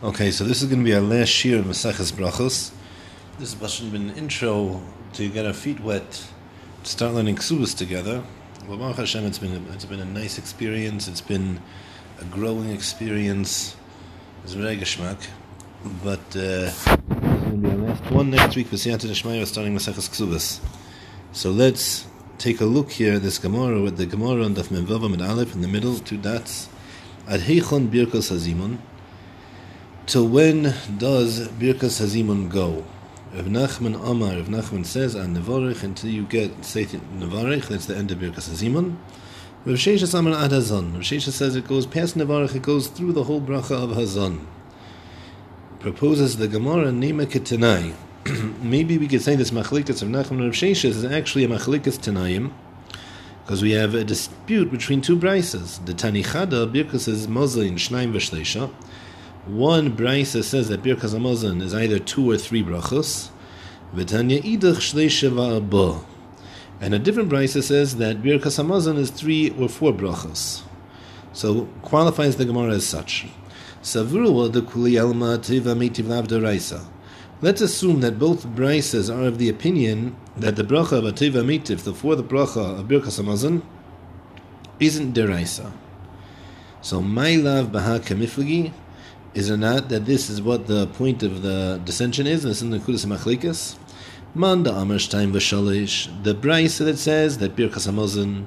[0.00, 2.70] Okay, so this is going to be our last year in Maseches Brachos.
[3.40, 4.80] This has been an intro
[5.14, 6.24] to get our feet wet,
[6.84, 8.22] to start learning Ksubas together.
[8.68, 11.08] Well, Baruch Hashem, it's been, a, it's been a nice experience.
[11.08, 11.60] It's been
[12.20, 13.74] a growing experience.
[14.44, 15.18] It's very geschmack.
[16.04, 18.68] But uh, is going to be our last one next week.
[18.68, 20.60] V'siyata Nishmaya, starting Maseches Ksubas.
[21.32, 22.06] So let's
[22.38, 25.56] take a look here at this Gemara with the Gemara on Daf Memvavam and Aleph
[25.56, 26.68] in the middle, two dots.
[27.26, 28.78] Ad Heichon Birkos Hazimun.
[30.08, 32.82] Till when does Birkas Hazimun go?
[33.34, 37.94] Rav Nachman Amar, Rav Nachman says, on Nevarech, until you get Seit Nevarech, that's the
[37.94, 38.96] end of Birkas Hazimun.
[39.66, 40.94] Rav Sheshes Amar Ad Hazon.
[40.94, 44.46] Rav Sheshes says it goes past Nevarech, it goes through the whole bracha of Hazan.
[45.78, 47.92] Proposes the Gemara, Nema Ketanai.
[48.62, 52.50] Maybe we could say this Machlikas of Nachman Rav Sheshes is actually a Machlikas Tanayim,
[53.44, 55.84] because we have a dispute between two brises.
[55.84, 58.70] The Tanichada, Birkas is Moslin, Shnaim V'Shleisha,
[59.48, 63.30] one brisa says that Birkas Hamazon is either two or three brachos.
[66.80, 70.62] And a different brisa says that Birkas Hamazon is three or four brachos.
[71.32, 73.26] So qualifies the Gemara as such.
[73.82, 76.84] Savurwa the kuli alma tiva mitiv lavda
[77.40, 81.84] Let's assume that both brises are of the opinion that the bracha of ativa mitiv,
[81.84, 83.62] the fourth bracha of Birkas Hamazon,
[84.78, 85.72] isn't deraisa.
[86.82, 88.72] So my love baha kamiflagi
[89.34, 92.42] is it not that this is what the point of the dissension is?
[92.42, 93.76] This is the Kudas Machlikas.
[94.34, 96.22] Man Shtayim V'Shalish.
[96.22, 96.34] The
[96.84, 98.46] that says that Birkas Hamazon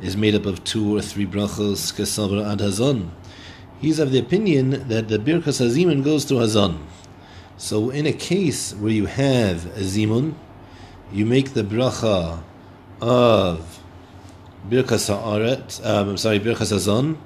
[0.00, 3.10] is made up of two or three brachos kesavra ad hazon.
[3.80, 6.78] He's of the opinion that the Birkas Hazimun goes to hazon.
[7.56, 10.34] So in a case where you have a zimun,
[11.12, 12.42] you make the bracha
[13.00, 13.80] of
[14.68, 17.16] Birkas Haaret, um, I'm sorry, Birkas Hazon,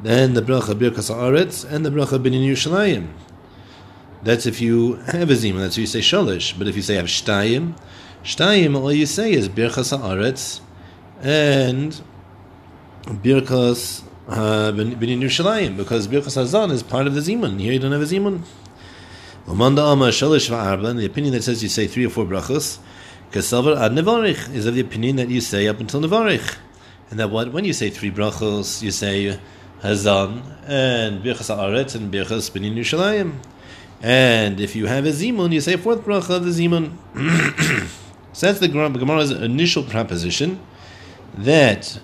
[0.00, 3.08] then the bracha birkas aretz and the bracha binin Yerushalayim.
[4.22, 5.60] That's if you have a zima.
[5.60, 6.58] That's if you say shalish.
[6.58, 7.76] But if you say have shtayim,
[8.24, 10.60] shtayim, all you say is birkas aretz
[11.22, 12.00] and
[13.06, 17.60] birkas uh, binin because birkas hazan is part of the zimun.
[17.60, 18.42] Here you don't have a zimun.
[19.46, 22.80] Umanda Amma Shalish Va'arba, the opinion that says you say three or four brachos,
[23.30, 26.56] Kasavar Ad Nevarich, is of the opinion that you say up until Nevarich.
[27.10, 29.38] And that what when you say three brachos, you say
[29.86, 33.38] Hazan and Birchas Aretz and Birchas Benin Yerushalayim.
[34.02, 36.92] And if you have a Zimun, you say fourth bracha of the Zimun.
[38.32, 40.60] so that's the Gemara's initial proposition
[41.36, 42.00] that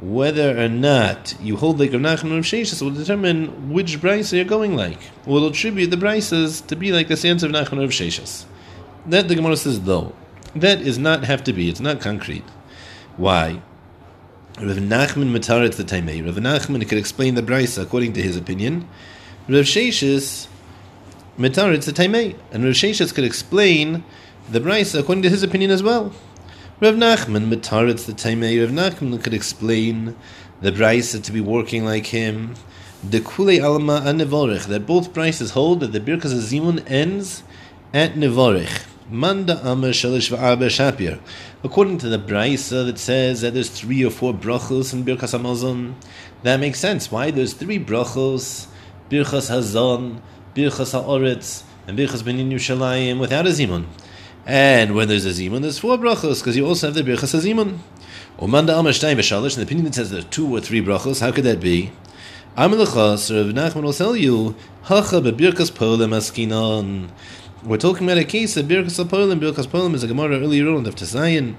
[0.00, 4.44] whether or not you hold like Rav Nachman Rav Sheshes will determine which brisa you're
[4.44, 4.98] going like.
[5.24, 8.44] Will attribute the brises to be like the stance of Nachman Rav Sheshes.
[9.06, 10.14] That the Gemara says though.
[10.54, 11.68] That is not have to be.
[11.68, 12.44] It's not concrete.
[13.16, 13.62] Why?
[14.58, 16.24] Rav Nachman Mataret the Taimei.
[16.24, 18.88] Rav Nachman could explain the brisa according to his opinion.
[19.50, 20.46] Rav Sheshes
[21.38, 22.34] Mataret the Taimei.
[22.52, 24.02] And Rav Sheshes could explain
[24.48, 26.10] the brisa according to his opinion as well.
[26.80, 28.58] Rav Nachman Mataret the Taimei.
[28.58, 30.16] Rav Nachman could explain
[30.62, 32.54] the brisa to be working like him.
[33.04, 37.42] The Kule Alma and Nevorich, that both brises hold that the Birkas Zimun ends
[37.92, 38.86] at Nevorich.
[39.10, 41.20] Manda Amr Shalish V'Arba Shapir.
[41.66, 45.94] According to the Braisa that says that there's three or four brachos in Birchas Hamazon,
[46.44, 47.10] that makes sense.
[47.10, 47.32] Why?
[47.32, 48.68] There's three brachos,
[49.10, 50.20] Birchas Hazon,
[50.54, 53.86] Birchas Ha'oretz, and Birchas Benin Yushalayim without a Zimun.
[54.46, 57.78] And when there's a Zimun, there's four brachos, because you also have the Birchas Hazimun.
[58.40, 61.42] Manda Amr Shtayim V'Shalish, the opinion that says there's two or three brachos, how could
[61.42, 61.90] that be?
[62.56, 67.10] Amalachas, Rav Nachman will tell you, Hacha beBirchas Polim Askinon.
[67.66, 69.40] We're talking about a case of Birkas Apolim.
[69.40, 71.56] Birkas Apolim is a Gemara earlier on of Tesayin.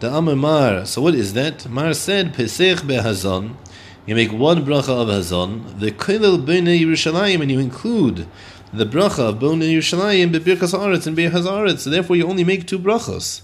[0.00, 0.84] The Amar Mar.
[0.84, 1.66] So what is that?
[1.66, 3.56] Mar said Pesach behazon.
[4.04, 5.80] You make one bracha of hazon.
[5.80, 8.28] The Kilil Bnei Yerushalayim, and you include
[8.70, 11.78] the bracha of Bnei Yerushalayim, Birkas Aretz and Birkas Aretz.
[11.78, 13.40] So therefore, you only make two brachas.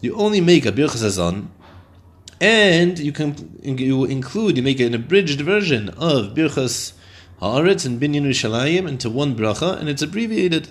[0.00, 1.48] You only make a Birkas hazon,
[2.40, 6.92] and you can you include you make an abridged version of Birchas
[7.42, 10.68] Haaretz and Binyan Yerushalayim into one bracha, and it's abbreviated.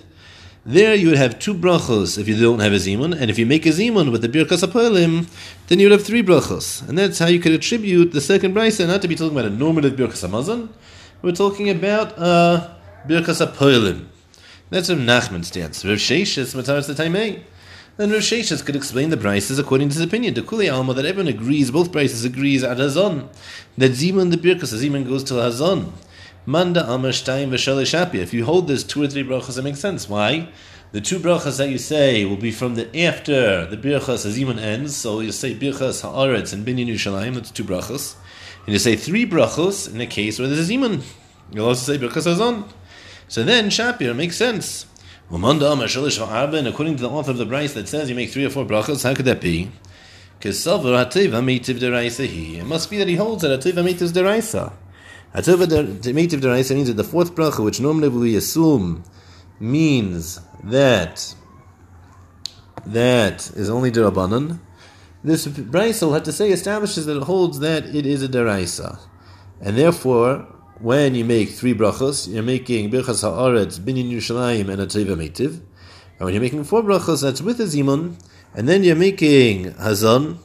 [0.66, 3.46] There you would have two brachos if you don't have a zimun, and if you
[3.46, 5.26] make a zimun with the birkas apolim,
[5.68, 8.86] then you would have three brachos, and that's how you could attribute the second brisa
[8.86, 10.68] not to be talking about a normative birkas amazon.
[11.22, 12.74] We're talking about uh,
[13.08, 14.08] birkas apolim.
[14.68, 15.82] That's Rav Nachman stance.
[15.82, 17.42] Rav Sheshes mataras the taimei.
[17.96, 20.34] Then Rav Sheshes could explain the prices according to his opinion.
[20.34, 23.28] The Kuli Alma that everyone agrees, both prices agrees at Hazon.
[23.78, 25.90] That Zimun the Birkas, Zimun goes to Hazon.
[26.50, 30.08] Manda Amar Shtayim If you hold this two or three brachas, it makes sense.
[30.08, 30.48] Why?
[30.90, 34.96] The two brachas that you say will be from the after the birchas Hazimun ends.
[34.96, 37.34] So you say birchas Haaretz and Binyan Yerushalayim.
[37.34, 38.16] That's two brachas.
[38.66, 41.04] And you say three brachos in the case where there's a zimun.
[41.52, 42.64] You'll also say birchas Hazon.
[43.28, 44.86] So then Shapir makes sense.
[45.30, 45.44] And
[46.66, 49.04] according to the author of the Braisa that says you make three or four brachas,
[49.04, 49.70] how could that be?
[50.42, 50.66] It
[52.66, 54.72] must be that he holds that Ativa Mitiv Deraisa.
[55.34, 59.04] Deraisa means that the fourth bracha, which normally we assume
[59.58, 61.34] means that
[62.86, 64.58] that is only derabanan.
[65.22, 68.98] This brisa will have to say establishes that it holds that it is a deraisa,
[69.60, 70.46] and therefore
[70.80, 75.60] when you make three brachos, you're making birchas haaretz, binyan Yerushalayim, and a teva meitiv.
[76.18, 78.18] And when you're making four brachos, that's with a zimun,
[78.54, 80.38] and then you're making Hazan,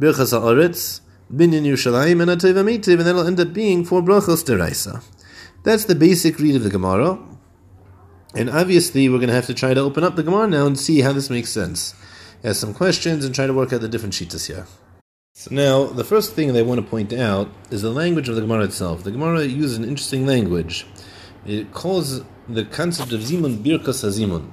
[0.00, 1.00] birchas haaretz,
[1.34, 5.02] binyan Yerushalayim, and a teva meitiv, and then it'll end up being four brachos deraisa.
[5.64, 7.18] That's the basic read of the Gemara.
[8.34, 10.78] And obviously, we're going to have to try to open up the Gemara now and
[10.78, 11.94] see how this makes sense.
[12.42, 14.66] Ask some questions and try to work out the different shitas here.
[15.34, 18.40] So now, the first thing I want to point out is the language of the
[18.40, 19.04] Gemara itself.
[19.04, 20.86] The Gemara uses an interesting language.
[21.46, 24.50] It calls the concept of zimun birkas hazimun.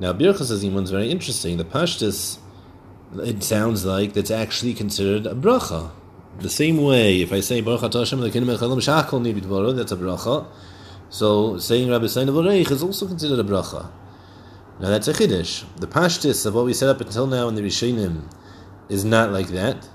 [0.00, 1.58] Now, birkas hazimun is very interesting.
[1.58, 2.38] The pashtus,
[3.16, 5.90] it sounds like that's actually considered a bracha.
[6.40, 8.40] The same way, if I say baruch Hashem that's a
[9.96, 10.46] bracha.
[11.10, 13.90] So saying Rabbi Sain is also considered a bracha.
[14.78, 15.64] Now that's a chiddush.
[15.76, 18.30] The pashtus of what we set up until now in the Rishonim
[18.88, 19.88] is not like that.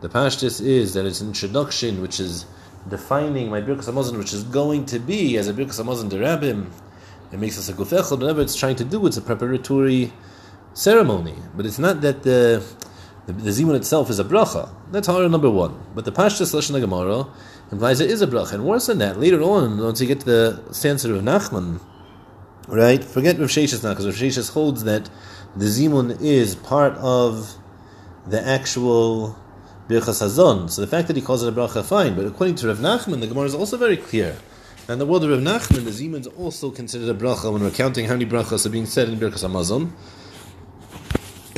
[0.00, 2.46] The pashtus is that it's an introduction which is
[2.88, 6.70] defining my birkas hamazon, which is going to be as a birkas hamazon derabim.
[7.32, 8.20] It makes us a gufechel.
[8.20, 10.12] Whatever it's trying to do, it's a preparatory
[10.78, 11.34] ceremony.
[11.56, 12.64] But it's not that the
[13.26, 14.70] the, the zimun itself is a bracha.
[14.90, 15.78] That's hard number one.
[15.94, 17.26] But the pashtus lashon Gemara
[17.70, 18.54] implies it is a bracha.
[18.54, 21.80] And worse than that, later on, once you get to the stance of Nachman,
[22.68, 23.04] right?
[23.04, 25.10] Forget Rav Sheshes now, because Rav Sheshes holds that
[25.54, 27.54] the zimun is part of
[28.26, 29.36] the actual
[29.88, 30.70] birchas hazon.
[30.70, 32.14] So the fact that he calls it a bracha, fine.
[32.14, 34.38] But according to Rav Nachman, the Gemara is also very clear.
[34.88, 37.72] And the word of Rav Nachman, the zimun is also considered a bracha when we're
[37.72, 39.92] counting how many brachas are being said in birchas hamazon.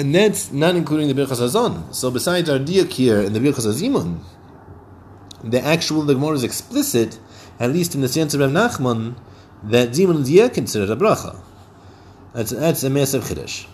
[0.01, 1.95] And that's not including the birchas hazon.
[1.95, 4.21] So besides our diak here in the birchas hazimun,
[5.45, 7.19] the actual the Gemara is explicit,
[7.59, 9.15] at least in the sense of Rav Nachman,
[9.63, 11.39] that Zimun is considered a bracha.
[12.33, 13.67] That's, that's a massive chiddush.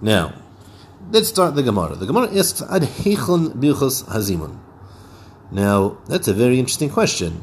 [0.00, 0.34] Now,
[1.10, 1.96] let's start the Gemara.
[1.96, 4.60] The Gemara asks, Ad heichon birchos hazimun.
[5.50, 7.40] Now, that's a very interesting question.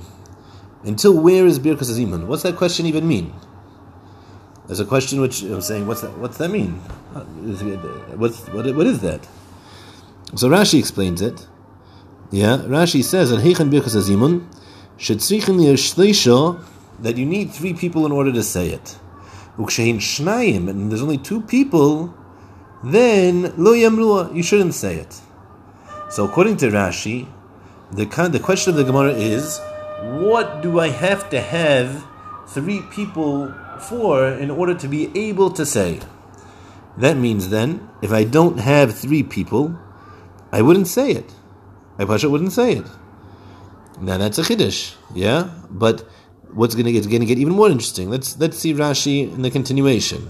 [0.85, 2.27] Until where is birchos hazimun?
[2.27, 3.33] What's that question even mean?
[4.67, 6.17] There's a question which I'm saying, what's that?
[6.17, 6.73] What's that mean?
[8.15, 9.27] What's, what, what is that?
[10.35, 11.47] So Rashi explains it.
[12.31, 13.39] Yeah, Rashi says that
[15.77, 16.63] shleisha
[16.99, 18.97] that you need three people in order to say it.
[19.57, 22.13] Ukshein shnayim and there's only two people,
[22.83, 25.21] then lo yamrua you shouldn't say it.
[26.09, 27.27] So according to Rashi,
[27.91, 29.59] the the question of the Gemara is,
[30.03, 32.03] what do I have to have
[32.47, 35.99] three people for in order to be able to say?
[36.97, 39.77] That means then, if I don't have three people,
[40.51, 41.33] I wouldn't say it.
[41.97, 42.85] I Pasha wouldn't say it.
[43.99, 45.49] Now that's a chiddush, yeah.
[45.69, 46.01] But
[46.51, 48.09] what's going to get going to get even more interesting?
[48.09, 50.29] Let's let's see Rashi in the continuation.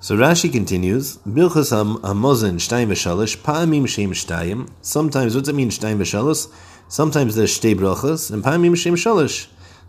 [0.00, 4.70] So Rashi continues, Birchas Hamazon Shtayim V'Shalosh Pa'amim Shem Shtayim.
[4.82, 6.52] Sometimes what's it mean Shtayim V'Shalosh?
[6.88, 8.96] Sometimes there's Shtei Brachas and Pa'amim Shem.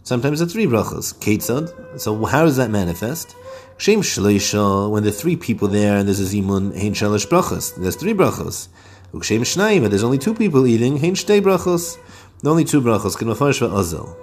[0.05, 1.15] Sometimes there's three brachas.
[1.15, 1.99] Ketzad.
[1.99, 3.35] So how does that manifest?
[3.77, 4.87] Shem Shleisha.
[4.91, 7.75] When there are three people there and there's a zimun, Hein Shalosh brachas.
[7.75, 8.67] There's three brachas.
[9.13, 11.97] Ukshem Shnayim, but there's only two people eating, Hein Shtei Brachos.
[12.43, 14.15] The only two brachos, Ken Mafarish Ozel.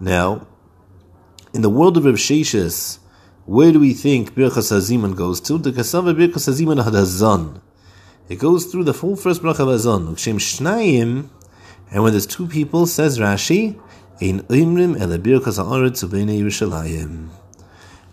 [0.00, 0.46] Now,
[1.52, 2.16] in the world of Reb
[3.44, 5.58] where do we think Birchas Haziman goes to?
[5.58, 7.60] The Kasava Birchas Haziman Hadazan.
[8.30, 10.14] It goes through the full first bracha of Hazan.
[10.14, 11.28] Ukshem Shnayim,
[11.90, 13.78] and when there's two people, says Rashi,
[14.20, 17.30] Ein Imrim Ele er Birchas Haaretz Ubeinei Yerushalayim.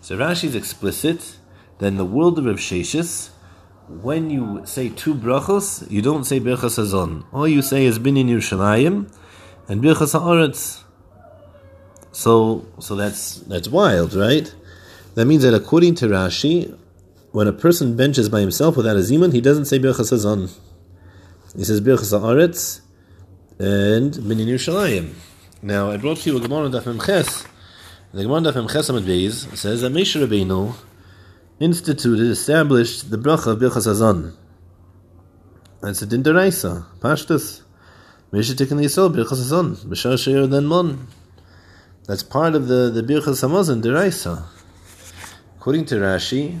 [0.00, 1.36] So Rashi is explicit
[1.78, 3.30] that in the world of Reb Sheshes,
[3.86, 7.24] when you say two brachos, you don't say birchas hazon.
[7.32, 9.14] All you say is bin in Yerushalayim
[9.68, 10.82] and birchas haaretz.
[12.10, 14.52] So, so that's that's wild, right?
[15.14, 16.76] That means that according to Rashi,
[17.30, 20.52] when a person benches by himself without a zimun, he doesn't say birchas hazon.
[21.56, 22.80] He says birchas haaretz
[23.60, 25.12] and bin in Yerushalayim.
[25.64, 27.46] Now, I brought to you a Gemara Daf Memches.
[28.12, 30.74] The Gemara Daf Memches Amid Beis says that Moshe Rabbeinu
[31.60, 34.34] instituted, established the bracha of Birchas Hazan.
[35.80, 37.62] That's a din deraisa, pashtus.
[38.32, 41.06] Mishatik and Yisrael, Birchas Hazan, B'shar Shir then Mon.
[42.08, 43.40] That's part of the, the Birchas
[43.82, 44.44] deraisa.
[45.58, 46.60] According to Rashi,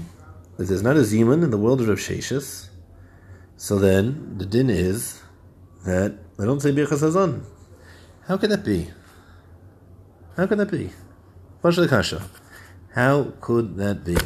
[0.60, 2.44] if there's not a Zeman in the world of Rav
[3.56, 5.20] so then the din is
[5.84, 7.42] that they don't say Birchas Hazan.
[8.32, 8.88] How can that be?
[10.38, 10.88] How can that be?
[11.62, 12.22] Kasha.
[12.94, 14.16] How could that be?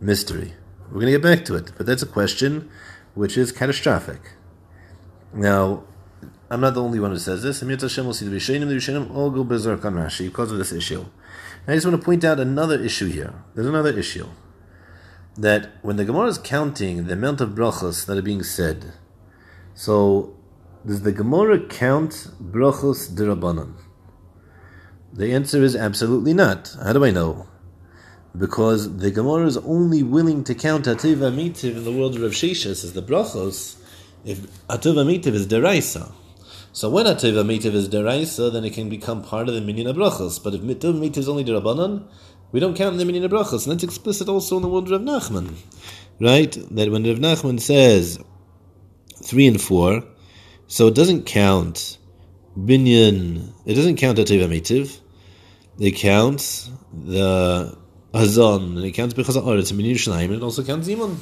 [0.00, 0.54] Mystery.
[0.86, 2.70] We're going to get back to it, but that's a question
[3.12, 4.32] which is catastrophic.
[5.34, 5.84] Now,
[6.48, 7.60] I'm not the only one who says this.
[7.60, 10.56] Amir Hashem will see the Rishonim, the Rishonim all go berserk on Rashi because of
[10.56, 11.00] this issue.
[11.66, 13.34] And I just want to point out another issue here.
[13.54, 14.28] There's another issue.
[15.36, 18.94] That when the Gemara is counting the amount of brachos that are being said,
[19.74, 20.37] so
[20.88, 23.74] does the Gemara count brachos derabanan?
[25.12, 26.74] The answer is absolutely not.
[26.82, 27.46] How do I know?
[28.34, 32.30] Because the Gemara is only willing to count Ativa Mitiv in the world of Rav
[32.30, 33.76] Sheshas as the brachos
[34.24, 36.10] if Ativa Mitiv is deraisa.
[36.72, 40.42] So when Ativa Mitiv is deraisa, then it can become part of the minyan brachos.
[40.42, 42.08] But if Ativa Mitiv is only derabanan,
[42.50, 43.66] we don't count the minyan brachos.
[43.66, 45.54] And that's explicit also in the world of Rav Nachman.
[46.18, 46.52] Right?
[46.70, 48.18] That when Rav Nachman says
[49.22, 50.02] three and four,
[50.68, 51.98] so it doesn't count
[52.56, 55.00] binyan, it doesn't count Ativa Mitiv.
[55.80, 57.78] It counts the
[58.12, 61.18] Hazan, and it counts Bechaz Ha'aretz and Yerushalayim, and it also counts Zimun.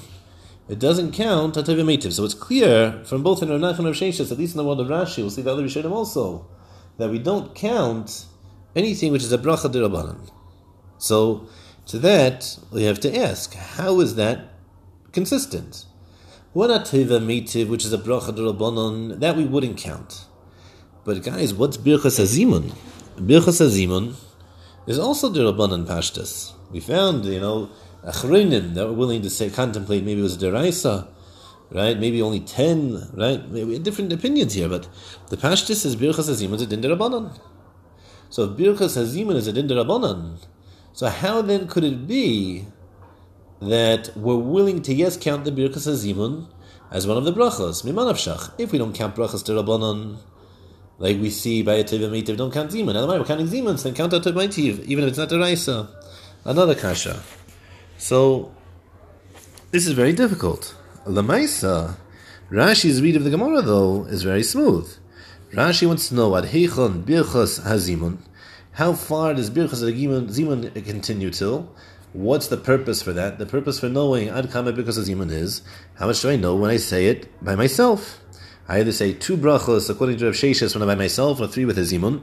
[0.69, 2.13] It doesn't count Atav Mitiv.
[2.13, 4.89] So it's clear from both in Rav Rav Sheshas, at least in the world of
[4.89, 6.49] Rashi, we'll see the other Rishonim also,
[6.97, 8.27] that we don't count
[8.75, 10.31] anything which is a bracha derabanan.
[10.99, 11.49] So
[11.87, 14.55] to that we have to ask, how is that
[15.13, 15.85] consistent?
[16.57, 20.25] What Ativa Mitiv, which is a bracha derabanan, that we wouldn't count.
[21.05, 22.73] But guys, what's Birchas Hazimun?
[23.19, 24.15] Birchas Hazimun
[24.87, 26.55] is also derabanan pashtas.
[26.71, 27.69] We found, you know,
[28.03, 31.07] achronim that were willing to say contemplate maybe it was a deraisa,
[31.73, 32.01] right?
[32.01, 33.47] Maybe only ten, right?
[33.51, 34.89] Maybe different opinions here, but
[35.29, 36.81] the pashtus is birchas hazimun is a din.
[38.31, 39.69] So if birchas hazimun is a din
[40.95, 42.65] so how then could it be
[43.61, 46.47] that we're willing to yes count the birchas hazimun
[46.91, 47.85] as one of the brachas?
[47.85, 48.53] Mimanavshach.
[48.59, 50.19] If we don't count brachas derabanan
[50.99, 52.97] like we see by a Tiv and don't count Zimun.
[52.97, 55.89] Otherwise, we're counting Zimun, then count out to my even if it's not the Raisa.
[56.45, 57.23] Another Kasha.
[57.99, 58.55] So,
[59.71, 60.75] this is very difficult.
[61.07, 61.97] Lamaisa,
[62.51, 64.97] Rashi's read of the Gemara, though, is very smooth.
[65.53, 68.19] Rashi wants to know, Ad Heichon Birchas Hazimun,
[68.73, 71.75] how far does Birchas Zimun continue till?
[72.17, 73.39] What's the purpose for that?
[73.39, 75.61] The purpose for knowing Ad Kama Birchas Hazimun is,
[75.97, 78.23] how much do I know when I say it by myself?
[78.67, 81.67] I either say two brachos according to Rav Sheshis when I'm by myself, or three
[81.67, 82.23] with a zimun.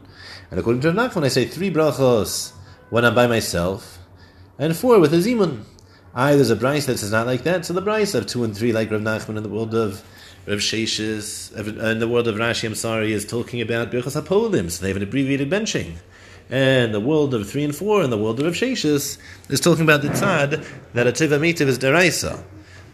[0.49, 2.53] And according to Rav Nachman, I say three brachos
[2.89, 3.99] when I'm by myself,
[4.57, 5.61] and four with a zimun.
[6.15, 7.63] I there's a brayse that says not like that.
[7.63, 10.03] So the brayse of two and three, like Rav Nachman in the world of
[10.47, 14.71] Rav Sheshis, in the world of Rashi, I'm sorry, is talking about birchas hapolim.
[14.71, 15.97] So they have an abbreviated benching.
[16.53, 19.17] And the world of three and four, and the world of Sheshis,
[19.49, 22.43] is talking about the tzad that a tiva mitiv is deraisa.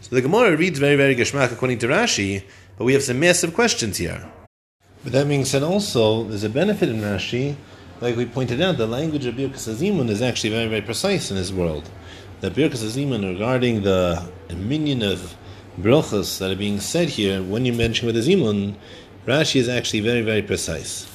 [0.00, 2.42] So the Gemara reads very, very geshmak according to Rashi,
[2.78, 4.26] but we have some massive questions here.
[5.04, 7.54] But that being said, also, there's a benefit in Rashi.
[8.00, 11.36] Like we pointed out, the language of Birkas Azimun is actually very, very precise in
[11.36, 11.86] his world.
[12.40, 14.26] The Birkas Azimun regarding the
[14.56, 15.36] minion of
[15.78, 18.76] brachas that are being said here, when you mention with Azimun,
[19.26, 21.09] Rashi is actually very, very precise.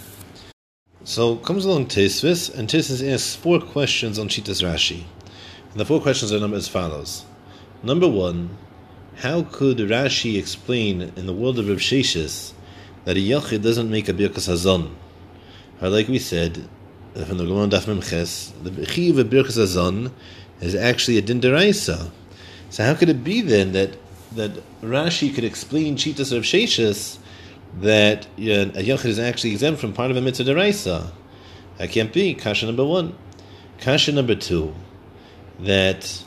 [1.08, 5.04] So comes along Tesvis, and Tesvis asks four questions on Shitas Rashi.
[5.70, 7.26] And the four questions are numbered as follows.
[7.84, 8.58] Number one,
[9.18, 12.54] how could Rashi explain in the world of Rav Sheshis
[13.04, 14.96] that a Yachid doesn't make a Birkas Hazon?
[15.80, 16.68] Or like we said,
[17.14, 20.12] from the Gemara Daf Memches, the Chiv of Birkas Hazon
[20.60, 22.10] is actually a Din Deraisa.
[22.72, 23.92] So how could it be then that
[24.32, 27.20] that Rashi could explain Chitas of Sheshis
[27.82, 31.12] that a Yachid is actually exempt from part of a Mitzvah Deraisa?
[31.78, 32.34] That can't be.
[32.34, 33.16] Kasha number one.
[33.80, 34.74] Kasha number two,
[35.60, 36.24] that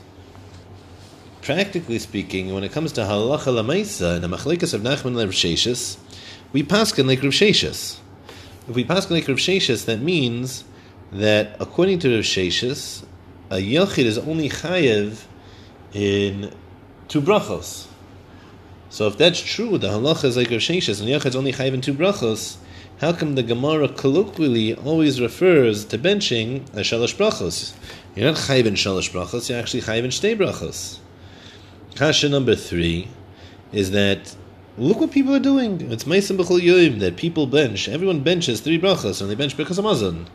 [1.43, 5.33] practically speaking, when it comes to halacha lamaisa and the machlekas of Nachman Rav
[6.53, 7.99] we paskin like Rav Sheshis.
[8.69, 10.65] If we paskin like Rav Sheshis, that means
[11.13, 13.05] that according to Rav Sheshis,
[13.51, 15.25] a yachid is only chayev
[15.95, 16.53] in
[17.09, 17.88] two brachos.
[18.91, 21.83] So if that's true, the halacha is like Rav Sheshis, and yachid only chayev in
[21.83, 22.57] two brachos.
[23.01, 27.75] How come the Gemara colloquially always refers to benching as shalosh brachos?
[28.17, 31.01] You're not chayiv in shalosh brachos; you're actually chayiv in shtei brachos.
[31.97, 33.09] Kasha number three
[33.73, 34.35] is that
[34.79, 35.93] look what people are doing.
[35.93, 37.91] It's Meisim B'chol Yoim that people bench.
[37.91, 40.27] Everyone benches three brachas and they bench because of Amazon.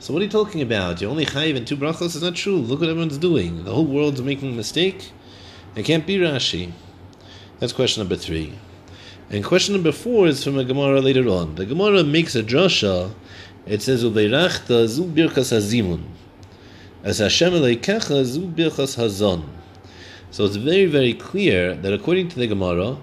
[0.00, 1.00] So what are you talking about?
[1.00, 2.16] You're only chayiv in two brachas?
[2.16, 2.56] It's not true.
[2.56, 3.62] Look what everyone's doing.
[3.62, 5.12] The whole world's making a mistake.
[5.76, 6.72] It can't be Rashi.
[7.62, 8.54] That's question number three.
[9.30, 11.54] And question number four is from a Gemara later on.
[11.54, 13.14] The Gemara makes a drasha.
[13.66, 16.00] It says, "Ubeirachta zu birkas hazimun,
[17.04, 19.44] as Hashem eleikecha zu birkas hazon."
[20.32, 22.96] So it's very, very clear that according to the Gemara,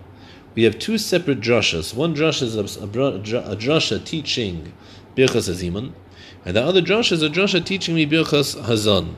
[0.56, 1.94] we have two separate drashas.
[1.94, 4.74] One drasha is a, a, a drasha teaching
[5.16, 5.94] Birchas Azimun,
[6.44, 9.14] And the other drasha is a drasha teaching me Birchas Hazon.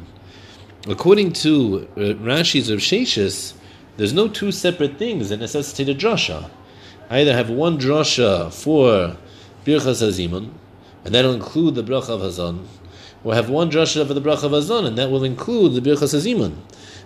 [0.88, 3.56] According to uh, Rashi's of Sheshis,
[4.02, 6.50] there's no two separate things that necessitate a drasha.
[7.08, 9.16] I Either have one drasha for
[9.64, 10.50] Birchas Hazimun,
[11.06, 12.66] and that'll include the bracha of Hazon,
[13.24, 16.16] or have one drasha for the bracha of Hazon, and that will include the Birchas
[16.16, 16.56] Hazimun.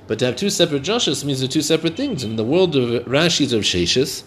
[0.08, 2.24] But to have two separate drashas means they're two separate things.
[2.24, 4.24] In the world of Rashi's of Sheshis,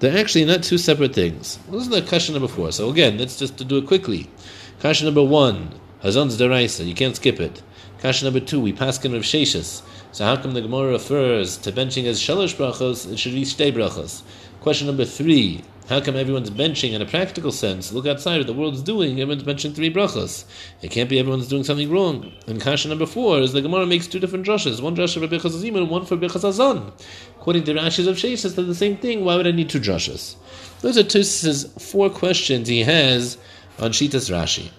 [0.00, 1.60] they're actually not two separate things.
[1.70, 2.72] This is the question number four.
[2.72, 4.28] So again, let's just to do it quickly.
[4.80, 5.70] Kasha number one,
[6.02, 7.62] Hazon's deraisa, you can't skip it.
[8.00, 9.82] Kasha number two, we pass of Sheshis.
[10.12, 13.10] So how come the Gemara refers to benching as shalosh brachos?
[13.10, 14.22] It should be shtei brachos.
[14.60, 17.92] Question number three, how come everyone's benching in a practical sense?
[17.92, 19.20] Look outside what the world's doing.
[19.20, 20.44] Everyone's benching three brachos.
[20.80, 22.32] It can't be everyone's doing something wrong.
[22.46, 24.80] And kasha number four is the Gemara makes two different drushes.
[24.80, 26.92] One drush for Birchas Azimun and one for Birchas Azon.
[27.40, 29.24] According to Rashi's of Sheshes, they're the same thing.
[29.24, 30.36] Why would I need two drushes?
[30.82, 33.38] Those are Tus's four questions he has
[33.78, 34.70] on Shitas Rashi.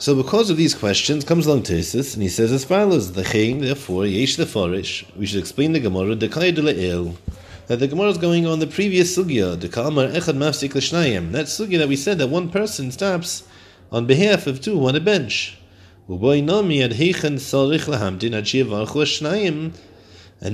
[0.00, 3.22] So because of these questions comes along Tesis and he says as follows: The
[3.60, 5.04] therefore, yesh the forish.
[5.16, 9.58] We should explain the Gemara de that the Gemara is going on the previous sugya,
[9.58, 11.32] the Kalmar Echad Mafsik L'Shnayim.
[11.32, 13.42] That sugya that we said that one person stops
[13.90, 15.58] on behalf of two on a bench.
[16.08, 16.20] And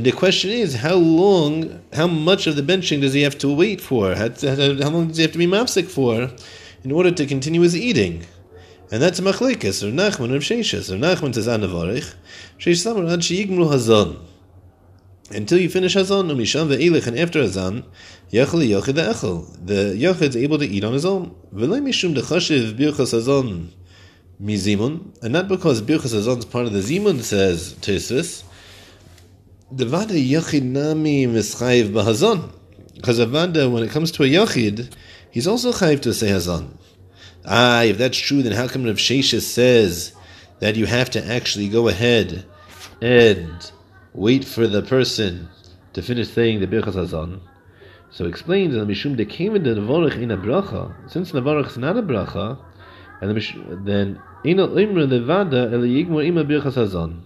[0.04, 3.82] the question is, how long, how much of the benching does he have to wait
[3.82, 4.14] for?
[4.14, 6.30] How, how long does he have to be mafsik for
[6.82, 8.24] in order to continue his eating?
[8.90, 10.90] And that's machlekes, or Nachman, or Sheshes.
[10.90, 12.14] Or Nachman says, Anavarich,
[12.58, 14.18] Shesh Samar, Ad Sheyigmru Hazon
[15.30, 17.84] until you finish Hazon, Umisham ve'elich, and after Hazan,
[18.30, 19.46] Yachli Yochid Echel.
[19.64, 21.34] The Yochid is able to eat on his own.
[21.54, 23.70] V'lei Mishum Dechashiv Birchas Hazon
[24.42, 28.44] Mizimun, and not because Birchas Hazon is part of the Zimun, says Tesis,
[29.72, 32.52] the Vada Yochid Nami Mischayiv Bahazon.
[32.94, 34.92] Because a Vada, when it comes to a Yochid,
[35.30, 36.76] he's also chayiv to say Hazon.
[37.46, 40.14] Ah, if that's true, then how come Rav Sheshes says
[40.60, 42.44] that you have to actually go ahead
[43.02, 43.70] and
[44.14, 45.48] wait for the person
[45.92, 47.40] to finish saying the Birchas Hazan.
[48.10, 50.94] So explains that Mishum de came in the Nevorach in a bracha.
[51.10, 52.58] Since Nevorach is not a bracha,
[53.20, 57.20] and then Ina Imra Levada El Ima Birchas Hazan.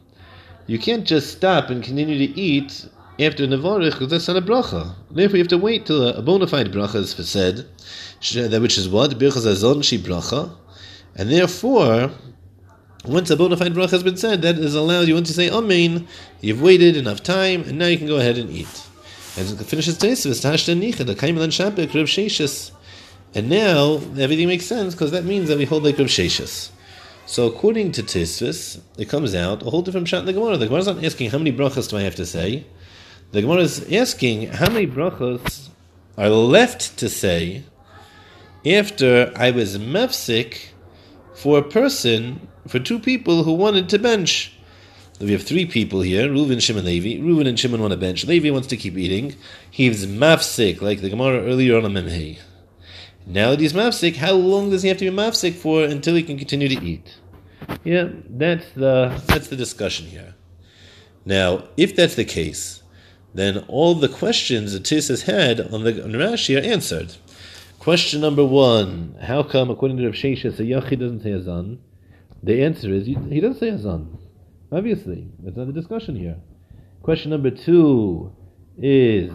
[0.67, 2.89] You can't just stop and continue to eat
[3.21, 4.95] after because that's not a bracha.
[5.11, 7.67] Therefore, you have to wait till a bona fide bracha is said,
[8.63, 10.51] which is what Birchas Hazan she bracha,
[11.17, 12.11] and therefore
[13.05, 15.15] once a bona fide bracha has been said, that is allowed you.
[15.15, 16.07] Once you say Amen,
[16.41, 18.87] you've waited enough time, and now you can go ahead and eat.
[19.37, 22.73] And it finishes Teisvis, Tashta Nicha, the Kaimelan Shapik, Reb Sheshis.
[23.35, 26.71] And now everything makes sense because that means that we hold like Reb Sheshis.
[27.27, 30.57] So according to Tisvis, it comes out a whole different shot in the Gemara.
[30.57, 32.65] The Gemara is not asking how many brachas do I have to say.
[33.31, 35.69] The Gemara is asking how many brachas
[36.17, 37.63] are left to say
[38.65, 40.69] after I was mefsik
[41.35, 44.55] for a person for two people who wanted to bench.
[45.21, 47.23] We have three people here, Reuven, Shimon, Levi.
[47.23, 48.25] Reuven and Shimon want to bench.
[48.25, 49.37] Levi wants to keep eating.
[49.71, 52.39] He's mafsik, like the Gemara earlier on a Memhei.
[53.27, 56.23] Now that he's mafsik, how long does he have to be mafsik for until he
[56.23, 57.19] can continue to eat?
[57.85, 60.35] Yeah, that's the that's the discussion here.
[61.27, 62.78] Now, if that's the case,
[63.39, 67.15] then all the questions that Tis has had on the on Rashi are answered.
[67.79, 71.79] Question number one: How come, according to Rav Sheshes, a yachid doesn't say azan?
[72.43, 74.17] The answer is he doesn't say Hazan.
[74.71, 76.37] Obviously, that's not the discussion here.
[77.03, 78.33] Question number two
[78.77, 79.33] is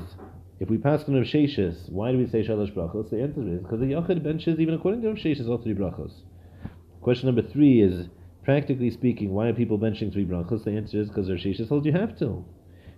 [0.60, 3.10] if we pass on Rav Sheshis, why do we say Shalosh Brachos?
[3.10, 6.13] The answer is because the Yachid benches, even according to Rav Sheshis, all three Brachos.
[7.02, 8.08] Question number three is
[8.46, 10.63] practically speaking, why are people benching three Brachos?
[10.63, 12.46] The answer is because Rav Sheshis told you have to.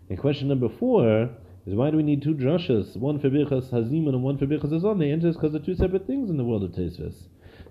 [0.10, 1.30] And question number four
[1.65, 4.72] is why do we need two drashas, one for Birchas Haziman and one for Birchas
[4.72, 5.00] Hazan?
[5.00, 7.15] The answer is because they're two separate things in the world of Tesvis.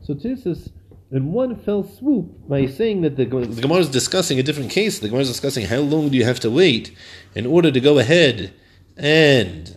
[0.02, 0.70] So Tesvis
[1.10, 4.98] in one fell swoop by saying that the, the Gemara is discussing a different case.
[4.98, 6.92] The Gemara is discussing how long do you have to wait
[7.36, 8.52] in order to go ahead
[8.96, 9.76] and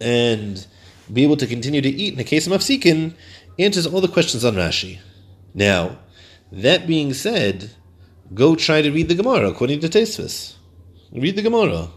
[0.00, 0.66] and
[1.12, 2.14] be able to continue to eat.
[2.14, 3.14] In the case of Mafsikin,
[3.58, 4.98] answers all the questions on Rashi.
[5.54, 5.98] Now,
[6.50, 7.70] that being said,
[8.34, 10.55] go try to read the Gemara according to Tesvis.
[11.12, 11.88] Read the Gemara.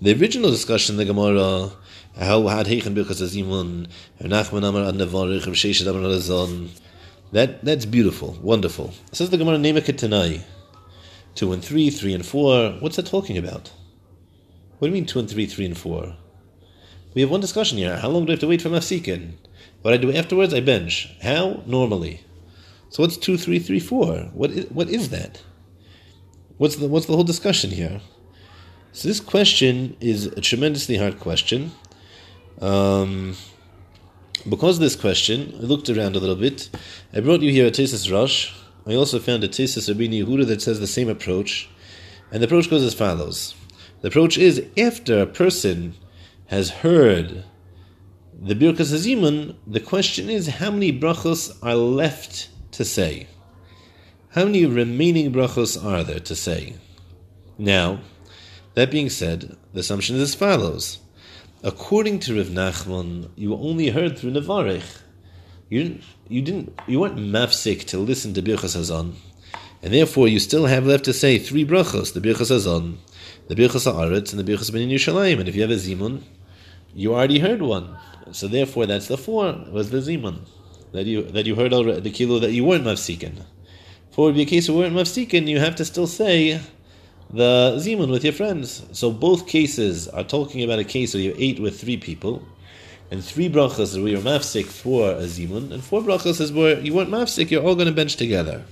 [0.00, 1.70] The original discussion in the Gemara,
[2.18, 3.88] how had Heichen Birkas Azimun,
[4.20, 6.68] Nachman Amar Ad Nevarich, Sheshet Amar Azon,
[7.30, 8.92] that that's beautiful, wonderful.
[9.08, 10.44] It says the Gemara Nemeka Tanai.
[11.36, 12.72] Two and three, three and four.
[12.80, 13.72] What's that talking about?
[14.78, 16.16] What do you mean two and three, three and four?
[17.14, 17.96] We have one discussion here.
[17.96, 19.34] How long do I have to wait for Mafsikin?
[19.82, 21.14] What I do afterwards, I bench.
[21.22, 21.62] How?
[21.64, 22.22] Normally.
[22.90, 24.30] So what's two, three, three, four?
[24.34, 25.42] What is, what is that?
[26.58, 28.00] What's the what's the whole discussion here?
[28.92, 31.72] So this question is a tremendously hard question.
[32.60, 33.36] Um,
[34.48, 36.68] Because of this question, I looked around a little bit.
[37.14, 38.52] I brought you here a Tesis Rush.
[38.86, 41.70] I also found a Tesis Rabini Yehuda that says the same approach.
[42.32, 43.54] And the approach goes as follows.
[44.00, 45.94] The approach is after a person
[46.46, 47.44] has heard
[48.38, 53.28] the Birkas Hazimun, the question is how many brachos are left to say?
[54.30, 56.74] How many remaining brachos are there to say?
[57.56, 58.00] Now,
[58.74, 60.98] that being said, the assumption is as follows.
[61.62, 65.00] According to Rav Nachman, you only heard through Nevarech.
[65.68, 69.14] You didn't, you didn't, you weren't mafsik to listen to Birchas Hazan,
[69.82, 72.96] and therefore you still have left to say three brachos: the Birchas Hazan,
[73.48, 75.38] the Birchas Haaretz, and the Birchas Ben Yerushalayim.
[75.40, 76.22] And if you have a zimun,
[76.94, 77.96] you already heard one,
[78.32, 79.64] so therefore that's the four.
[79.70, 80.40] Was the zimun
[80.92, 83.44] that you that you heard already, the kilo that you weren't mafsikin.
[84.10, 86.60] For it would be a case of weren't mafsikin, you have to still say
[87.32, 88.84] the zimun with your friends.
[88.92, 92.42] So both cases are talking about a case where you ate with three people,
[93.10, 96.94] and three brachas where you're mafsik for a zimun, and four brachas is where you
[96.94, 98.64] weren't mafsik, you're all going to bench together.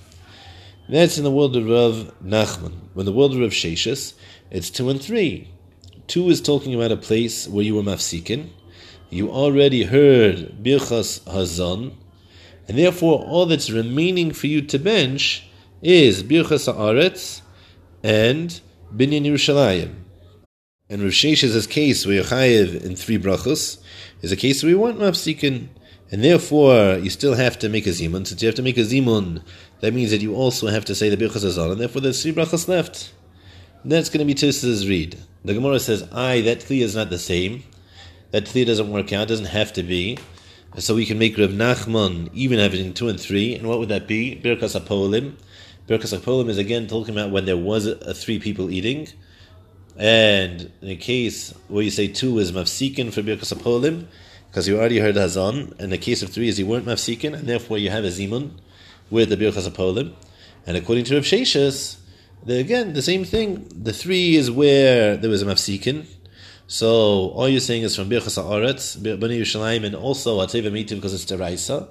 [0.89, 2.75] That's in the world of Rav Nachman.
[2.95, 4.15] When the world of Rav Sheshis,
[4.51, 5.49] it's two and three.
[6.07, 8.49] Two is talking about a place where you were mafsikin.
[9.09, 11.95] You already heard birchas hazan,
[12.67, 15.49] and therefore all that's remaining for you to bench
[15.83, 17.43] is birchas haaretz
[18.03, 18.61] and
[18.95, 19.95] Binyan Yerushalayim.
[20.89, 23.81] And Rav Shesh's case where you're in three brachos
[24.23, 25.69] is a case where you weren't mafsikin,
[26.11, 28.27] and therefore you still have to make a zimun.
[28.27, 29.43] Since you have to make a zimun,
[29.81, 32.33] that means that you also have to say the birchas azal, and therefore there's three
[32.33, 33.13] brachos left.
[33.83, 35.17] And that's going to be Tis's read.
[35.45, 37.63] The Gemara says, "I that tli is not the same.
[38.33, 39.29] That tli doesn't work out.
[39.29, 40.19] Doesn't have to be."
[40.79, 44.07] So we can make Rav Nachman even having two and three, and what would that
[44.07, 44.41] be?
[44.43, 45.35] Birkas apolim.
[45.91, 49.09] Birkas Apolim is again talking about when there was a, three people eating,
[49.97, 54.07] and in a case where you say two is mafsikin for Birkas Apolim,
[54.47, 57.49] because you already heard Hazan, and the case of three is you weren't mafsikin, and
[57.49, 58.53] therefore you have a zimun
[59.11, 60.15] with the Birkas Apolim.
[60.65, 61.97] And according to Rav Sheshas,
[62.47, 63.67] again, the same thing.
[63.75, 66.07] The three is where there was a mafsikin.
[66.69, 71.15] So all you're saying is from Birchas Haaretz, Bani Yerushalayim, and also Ateva Mitiv because
[71.15, 71.89] it's Deraisa.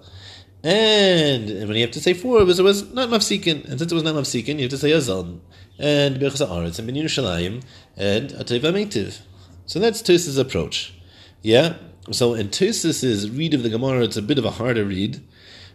[0.64, 3.64] And when you have to say four, it was, it was not mafsikin.
[3.66, 5.42] And since it was not mafsikin, you have to say azan.
[5.78, 7.64] And Birchas Haaretz, and Ben Yerushalayim,
[7.96, 9.22] and Meitiv.
[9.66, 10.94] So that's Tos's approach.
[11.42, 11.78] Yeah?
[12.12, 15.22] So in Tos's read of the Gemara, it's a bit of a harder read,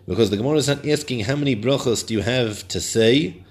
[0.06, 3.42] because the Gemara is not asking how many brachos do you have to say.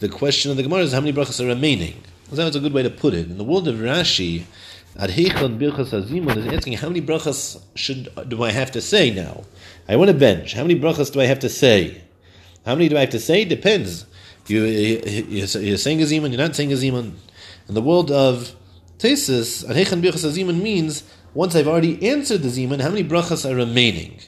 [0.00, 2.02] The question of the Gemara is how many brachos are remaining.
[2.30, 3.30] So that's a good way to put it.
[3.30, 4.44] In the world of Rashi,
[4.96, 9.44] Adheichon Birchas Hazimon is asking how many brachas should do I have to say now?
[9.88, 10.52] I want a bench.
[10.52, 12.02] How many brachas do I have to say?
[12.66, 13.44] How many do I have to say?
[13.44, 14.06] Depends.
[14.48, 17.14] You, you, are saying a zimun, you're not saying a zimun.
[17.68, 18.54] In the world of
[18.98, 23.54] Tesis, Adheichon Birchas Hazimon means once I've already answered the zimun, how many brachas are
[23.54, 24.18] remaining?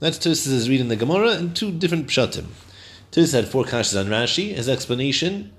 [0.00, 2.46] That's Tesis' reading the Gemara in two different pshatim.
[3.10, 4.54] Tesis had four kashas on Rashi.
[4.54, 5.52] His explanation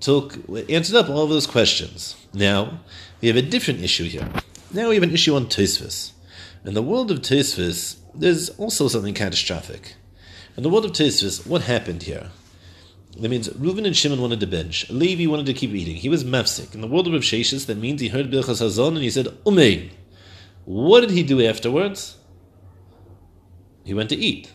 [0.00, 0.38] took
[0.70, 2.16] answered up all of those questions.
[2.32, 2.80] Now,
[3.20, 4.28] we have a different issue here.
[4.72, 6.12] Now we have an issue on Tosfos.
[6.64, 9.94] In the world of Tosfos, there's also something catastrophic.
[10.56, 12.30] In the world of Tosfos, what happened here?
[13.18, 14.90] That means Reuven and Shimon wanted to bench.
[14.90, 15.96] Levi wanted to keep eating.
[15.96, 16.74] He was mafsik.
[16.74, 19.26] In the world of Rav Sheshis, that means he heard Birchas Hazon and he said,
[19.46, 19.90] Umein.
[20.66, 22.18] What did he do afterwards?
[23.84, 24.52] He went to eat.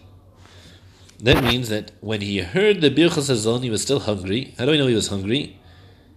[1.20, 4.54] That means that when he heard the Birchas Hazon, he was still hungry.
[4.60, 5.60] How do I know he was hungry?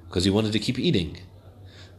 [0.09, 1.19] Because he wanted to keep eating.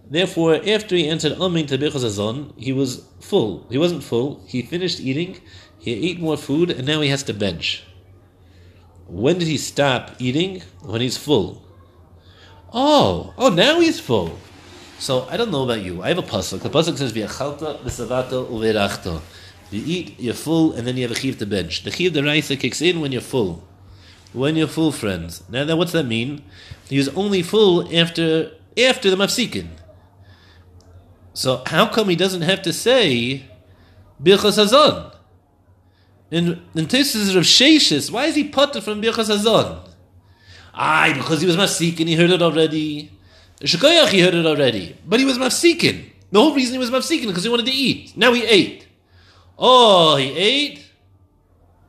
[0.09, 3.65] Therefore, after he entered Amin to Azon, he was full.
[3.69, 4.43] He wasn't full.
[4.47, 5.41] He finished eating.
[5.79, 7.83] He ate more food, and now he has to bench.
[9.07, 10.61] When did he stop eating?
[10.81, 11.63] When he's full.
[12.73, 14.37] Oh, oh, now he's full.
[14.99, 16.01] So I don't know about you.
[16.01, 16.61] I have a pasuk.
[16.61, 19.21] The pasuk says v'achalta v'savata uverachta.
[19.71, 21.83] You eat, you're full, and then you have a chiv to bench.
[21.83, 23.63] The chiv the raisa kicks in when you're full.
[24.33, 25.43] When you're full, friends.
[25.49, 26.43] Now, now what's that mean?
[26.89, 29.67] He was only full after after the mafsikin.
[31.35, 33.45] So how come he doesn't have to say
[34.23, 35.13] Birchas Hazon?
[36.31, 39.85] In in Tesis of Sheshis, why is he putted from Birchas Hazon?
[40.73, 43.11] Aye, because he was Mafsikin, he heard it already.
[43.59, 44.95] Shekoyach, he heard it already.
[45.05, 46.05] But he was Mafsikin.
[46.31, 48.15] The whole reason he was Mafsikin because he wanted to eat.
[48.15, 48.87] Now he ate.
[49.59, 50.85] Oh, he ate?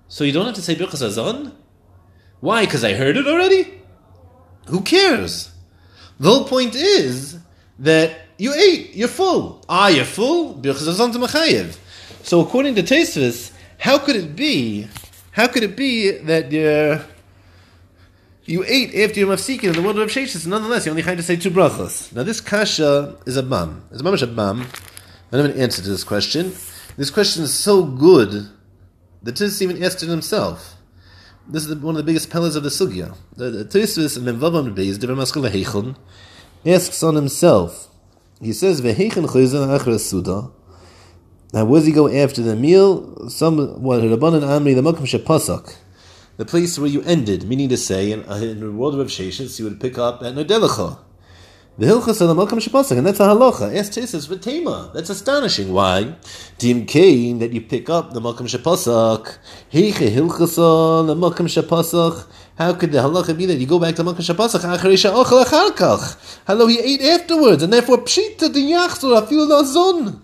[0.08, 1.52] So you don't have to say Birchas Hazon?
[2.40, 2.64] Why?
[2.64, 3.80] Because I heard it already?
[4.66, 5.52] Who cares?
[6.18, 7.38] The whole point is
[7.78, 9.64] that you ate, you're full.
[9.68, 10.60] Ah, you're full?
[10.62, 14.88] So according to Tosfos, how could it be,
[15.32, 17.00] how could it be that you
[18.46, 21.22] you ate after your mafsikin in the world of Sheshis, nonetheless, you only had to
[21.22, 22.14] say two brachos.
[22.14, 23.82] Now this kasha is a bam.
[23.90, 24.66] It's a mamish a bam.
[25.32, 26.52] I have an answer to this question.
[26.96, 28.48] This question is so good
[29.24, 30.76] that Tis even asked it himself.
[31.48, 33.16] This is the, one of the biggest pillars of the sugya.
[33.34, 35.96] The, Tosfos in Memvavam Beis Divrei Maskal Heichon
[36.64, 37.88] asks on himself.
[38.40, 40.50] He says Veheichon Chayzon Achra Suda.
[41.54, 43.30] Now, where does he go after the meal?
[43.30, 45.74] Some what Rabbanan Amri the Makom Shepasak,
[46.36, 49.58] the place where you ended, meaning to say, in, uh, in the world of Sheshes,
[49.58, 50.98] you would pick up at Nodelecha.
[51.78, 53.74] The hilchas of the malkam shepasak, and that's a halacha.
[53.74, 54.94] Es tesis v'tema.
[54.94, 55.74] That's astonishing.
[55.74, 56.14] Why?
[56.56, 59.36] Tim kain that you pick up the malkam shepasak.
[59.70, 60.56] Heiche hilchas
[61.06, 62.26] the malkam shepasak.
[62.56, 64.60] How could the halacha be that you go back to malkam shepasak?
[64.60, 66.40] Acharisha ochel acharkach.
[66.46, 70.22] Hello, he ate afterwards, and therefore pshita the yachzor afil the zon.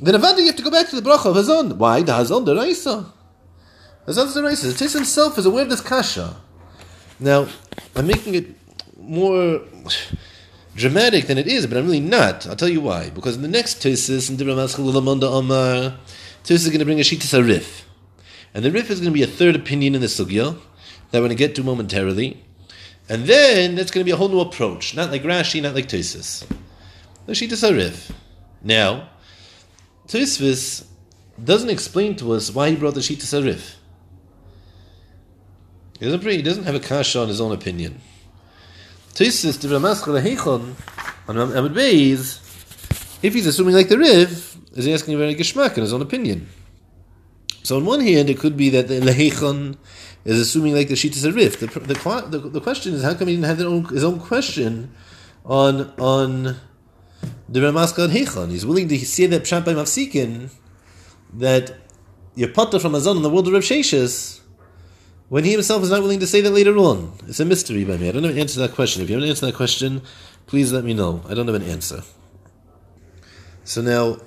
[0.00, 1.76] Then eventually you have to go back to the bracha of hazon.
[1.76, 3.12] Why the hazon the raisa?
[4.06, 4.72] Hazon the raisa.
[4.72, 6.36] Tis himself is aware of this kasha.
[7.18, 7.48] Now,
[7.96, 8.46] I'm making it
[8.96, 9.60] more
[10.76, 12.46] dramatic than it is, but I'm really not.
[12.46, 13.10] I'll tell you why.
[13.10, 15.98] Because in the next Tosis, in Dibra Maschal Omar,
[16.44, 17.88] Tosis is going to bring a Shitas Rif.
[18.54, 20.56] And the Rif is going to be a third opinion in the Sugya
[21.10, 22.42] that we're going to get to momentarily.
[23.08, 24.94] And then that's going to be a whole new approach.
[24.94, 26.44] Not like Rashi, not like Tosis.
[27.26, 28.12] The Shitas Rif.
[28.62, 29.08] Now,
[30.06, 30.86] Tosfos
[31.42, 33.76] doesn't explain to us why he brought the Shitas Rif.
[35.98, 38.00] He doesn't, he doesn't have a kasha on his own opinion.
[39.14, 40.74] Tosis to Ramaskal Heichon
[41.26, 42.44] on Amid Beis,
[43.22, 46.02] if he's assuming like the Rif, is he asking a very geschmack in his own
[46.02, 46.48] opinion.
[47.64, 49.76] So on one hand, it could be that the Lehechon
[50.28, 51.58] is assuming like the Shitas a Riv.
[51.58, 54.92] The, the, the, question is, how come he didn't have own, his own question
[55.44, 56.56] on on
[57.48, 58.50] the Ramaskal Heichon?
[58.50, 60.50] He's willing to say that Pshat by Mafsikin
[61.32, 61.78] that
[62.54, 63.64] potter from Azon in the world of Rav
[65.28, 67.12] when he himself is not willing to say that later on.
[67.26, 68.08] It's a mystery by me.
[68.08, 69.02] I don't have an answer to that question.
[69.02, 70.02] If you have an answer to that question,
[70.46, 71.22] please let me know.
[71.28, 72.02] I don't have an answer.
[73.64, 74.18] So now,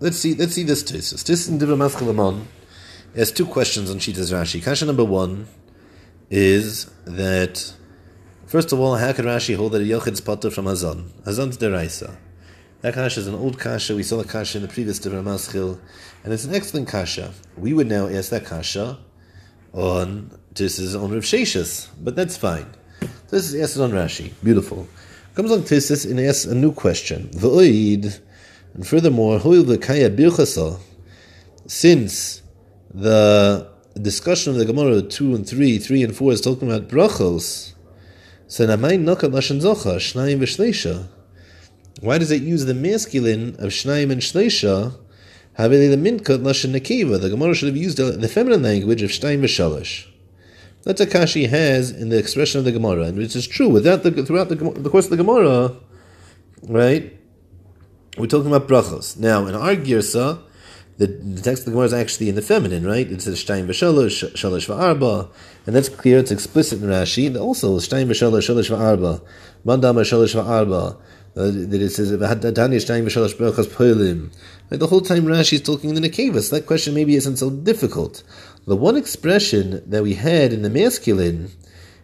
[0.00, 0.34] let's see.
[0.34, 1.24] Let's see this tesis.
[1.24, 2.44] This in Dibra Maschalaman
[3.14, 4.62] has two questions on Shitas Rashi.
[4.62, 5.46] Kasha number one
[6.30, 7.74] is that
[8.46, 11.10] first of all, how could Rashi hold that a yochid's potter from Hazan?
[11.24, 12.16] Hazan's deraisa.
[12.82, 13.94] That kasha is an old kasha.
[13.94, 15.78] We saw the kasha in the previous Dibra Maschil,
[16.24, 17.32] and it's an excellent kasha.
[17.56, 18.98] We would now ask that kasha
[19.72, 22.66] on this is on Rav Sheshis, but that's fine.
[23.30, 24.32] This is asked on Rashi.
[24.42, 24.88] Beautiful.
[25.34, 27.28] Comes on Tissus and asks a new question.
[27.28, 28.20] V'oid,
[28.74, 30.10] and furthermore, the kaya
[31.66, 32.41] since
[32.94, 33.68] the
[34.00, 37.72] discussion of the Gemara two and three, three and four is talking about brachos.
[38.46, 41.08] So shnayim.
[42.00, 44.98] Why does it use the masculine of shnayim and shleisha?
[45.56, 47.18] the.
[47.18, 50.06] The Gemara should have used the feminine language of shtein v'shalosh.
[50.84, 53.68] That's a kashi has in the expression of the Gemara, and which is true.
[53.68, 55.76] Without the throughout the, the course of the Gemara,
[56.62, 57.16] right?
[58.18, 59.16] We're talking about brachos.
[59.16, 60.42] Now, in our girsa,
[60.98, 63.10] the, the text of the Gemara is actually in the feminine, right?
[63.10, 65.28] It says shtein v'shalosh, shalosh v'arba,
[65.66, 66.18] and that's clear.
[66.18, 67.34] It's explicit in Rashi.
[67.38, 69.22] Also, shtein v'shalosh, shalosh v'arba,
[69.64, 70.96] mandama shalosh v'arba.
[71.34, 72.40] Uh, that it says like
[74.80, 76.50] the whole time Rashi is talking in the nekevas.
[76.50, 78.22] That question maybe isn't so difficult.
[78.66, 81.50] The one expression that we had in the masculine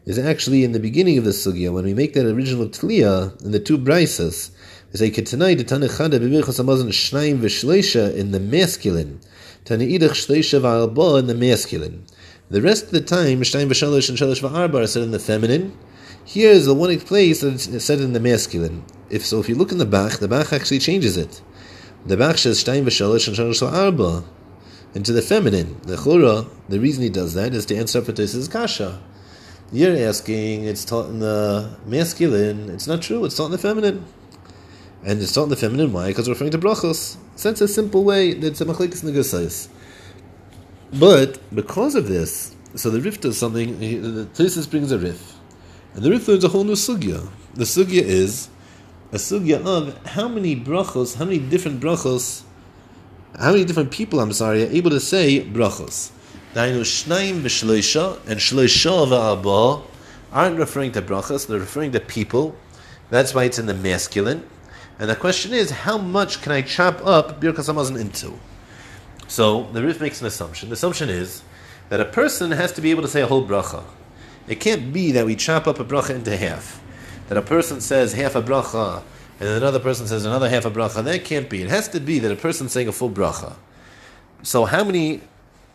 [0.07, 3.53] is actually in the beginning of the sugya when we make that original tliya in
[3.53, 4.51] the two brisas.
[4.90, 9.20] We say ketanai detanechada b'mirchas amazon shnaim v'shleisha in the masculine,
[9.66, 12.07] taniidach shleisha v'alba in the masculine.
[12.48, 15.77] The rest of the time, shnaim v'shalosh and shalosh v'arba are said in the feminine.
[16.24, 18.83] Here is the one place that it's said in the masculine.
[19.11, 21.42] If so, if you look in the Bach, the Bach actually changes it.
[22.07, 24.24] The Bach says Shtein v'shalosh and shalosh arba
[24.94, 25.79] into the feminine.
[25.83, 29.03] The Chura, the reason he does that is to answer this kasha.
[29.70, 32.70] You're asking it's taught in the masculine.
[32.70, 33.27] It's not true.
[33.27, 34.07] It's taught in the feminine.
[35.04, 35.92] And it's not in the feminine.
[35.92, 36.08] Why?
[36.08, 37.16] Because we're referring to brachos.
[37.37, 38.34] So that's a simple way.
[38.34, 39.68] That's a machlekes negusais.
[40.92, 43.78] But because of this, so the Rif does something.
[43.78, 45.34] The Tosis brings a Rif.
[45.94, 47.28] And the Rif learns a whole new sugya.
[47.54, 48.48] The sugya is
[49.12, 52.42] a sugya of how many brachos, how many different brachos,
[53.38, 56.11] how many different people, I'm sorry, are able to say brachos.
[56.54, 59.82] Dainu shnaim v'shloisha and shloisha v'arba
[60.32, 62.56] aren't referring to brachos, they're referring to people.
[63.11, 64.44] That's why it's in the masculine.
[64.98, 68.38] And the question is, how much can I chop up Birkas Hamazon into?
[69.28, 70.70] So the Rif makes an assumption.
[70.70, 71.42] The assumption is
[71.88, 73.84] that a person has to be able to say a whole bracha.
[74.48, 76.82] It can't be that we chop up a bracha into half.
[77.28, 79.02] That a person says half a bracha
[79.40, 81.04] and another person says another half a bracha.
[81.04, 81.62] That can't be.
[81.62, 83.54] It has to be that a person's saying a full bracha.
[84.42, 85.20] So how many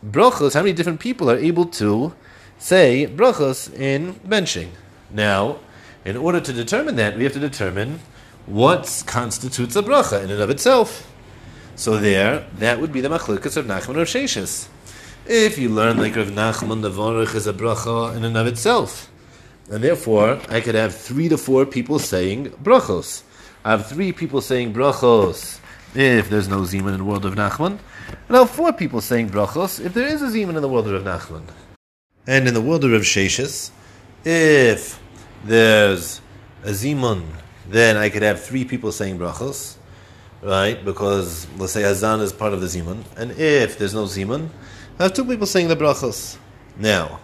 [0.04, 2.14] brachas, how many different people are able to
[2.58, 4.68] say brachas in benching?
[5.10, 5.60] Now,
[6.04, 8.00] in order to determine that, we have to determine
[8.46, 11.10] what constitutes a bracha in and of itself.
[11.76, 14.68] So there, that would be the machlukas of Nachman or Sheshis.
[15.26, 19.10] If you learn like Rav Nachman, the Vorach is a bracha in and of itself.
[19.70, 23.22] And therefore, I could have three to four people saying brachos.
[23.64, 25.58] I have three people saying brachos
[25.94, 27.78] if there's no Zeman in the world of Nachman.
[28.28, 30.86] And I have four people saying brachos if there is a Zeman in the world
[30.86, 31.44] of Nachman.
[32.26, 33.70] And in the world of Rav Sheshis,
[34.24, 35.00] if
[35.44, 36.20] there's
[36.62, 37.24] a Zeman,
[37.68, 39.76] then I could have three people saying brachos,
[40.42, 40.82] right?
[40.84, 43.04] Because let's say Hazan is part of the Zeman.
[43.16, 44.48] And if there's no Zeman,
[44.98, 46.36] I have two people saying the brachos.
[46.78, 47.20] Now,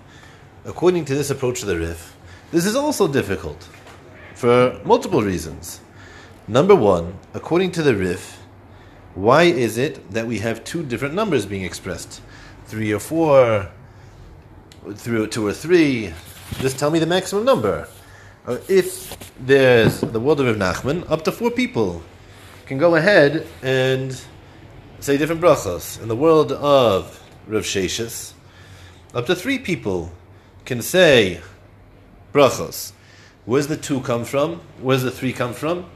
[0.65, 2.17] according to this approach to the Rif,
[2.51, 3.69] this is also difficult
[4.35, 5.81] for multiple reasons.
[6.49, 8.39] Number one, according to the Rif,
[9.15, 12.23] why is it that we have two different numbers being expressed?
[12.67, 13.69] Three or four,
[14.95, 16.13] three or two or three.
[16.61, 17.89] Just tell me the maximum number.
[18.51, 22.03] Uh, if there's the world of Rav Nachman, up to four people
[22.67, 24.21] can go ahead and
[24.99, 26.03] say different brachos.
[26.03, 28.33] In the world of Rav Sheshis,
[29.15, 30.11] up to three people
[30.65, 31.41] can say
[32.33, 32.91] brachos.
[33.45, 34.61] Where's the two come from?
[34.81, 35.89] Where's the three come from?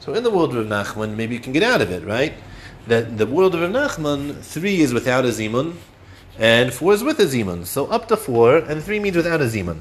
[0.00, 2.34] So in the world of Rav Nachman, maybe you can get out of it, right?
[2.88, 5.76] That the world of Rav Nachman, three is without a zimun,
[6.38, 7.64] and four is with a zimun.
[7.64, 9.80] So up to four, and three means without a zimun.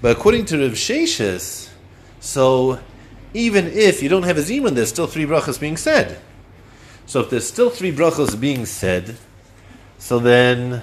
[0.00, 1.70] But according to Rav Sheshis,
[2.20, 2.78] so
[3.34, 6.20] even if you don't have a zimun, there's still three brachas being said.
[7.06, 9.16] So if there's still three brachas being said,
[9.98, 10.82] so then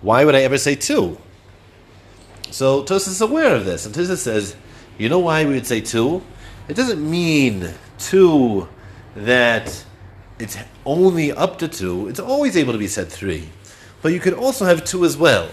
[0.00, 1.18] why would I ever say two?
[2.50, 4.56] So Tosis is aware of this, and Tosis says,
[4.96, 6.22] you know why we would say two?
[6.68, 8.68] It doesn't mean two
[9.16, 9.84] that
[10.38, 10.56] it's
[10.86, 12.08] only up to two.
[12.08, 13.48] It's always able to be said three.
[14.02, 15.50] But you could also have two as well.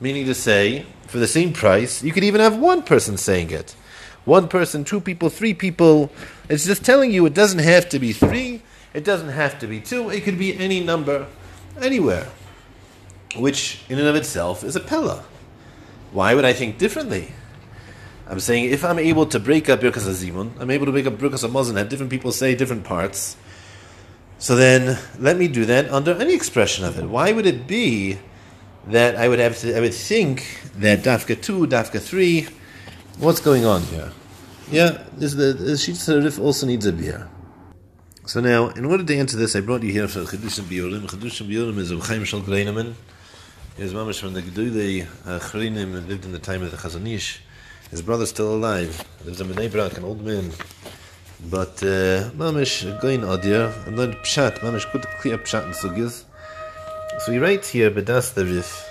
[0.00, 3.76] Meaning to say, for the same price, you could even have one person saying it.
[4.24, 6.10] One person, two people, three people.
[6.48, 9.78] It's just telling you it doesn't have to be three, it doesn't have to be
[9.78, 11.28] two, it could be any number,
[11.80, 12.26] anywhere.
[13.36, 15.22] Which, in and of itself, is a pella.
[16.10, 17.30] Why would I think differently?
[18.26, 21.14] I'm saying if I'm able to break up Birkas Azimun, I'm able to break up
[21.14, 23.36] Birkas Hamazon, have different people say different parts.
[24.40, 27.04] So then, let me do that under any expression of it.
[27.04, 28.18] Why would it be
[28.88, 29.76] that I would have to?
[29.76, 32.48] I would think that Dafka two, Dafka three.
[33.18, 34.12] What's going on here?
[34.70, 37.28] Yeah, is the, the Sarif also needs a beer.
[38.26, 41.02] So now, in order to answer this, I brought you here for Chedushim Biorim.
[41.02, 42.94] Chedushim Biorim is of Chaim Shaul Greineman.
[43.76, 45.04] Is mamish from the Gedulei
[45.40, 47.42] Chrinim lived in the time of the Chazon Ish.
[47.90, 49.04] His brother's still alive.
[49.24, 50.52] Lives in Bnei Brak, an old man.
[51.50, 56.24] But uh, mamish going adir and then pshat mamish good clear pshat and sugis.
[57.20, 58.90] So he writes here bedas the rif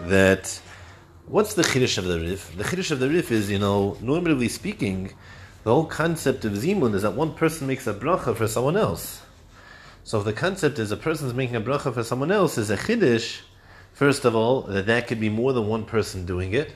[0.00, 0.60] that
[1.26, 2.56] what's the chiddush of the rif?
[2.56, 5.12] The chiddush of the rif is you know normally speaking,
[5.64, 9.22] the whole concept of zimun is that one person makes a bracha for someone else.
[10.04, 12.76] So if the concept is a person's making a bracha for someone else is a
[12.76, 13.40] chiddush,
[13.92, 16.72] first of all that that could be more than one person doing it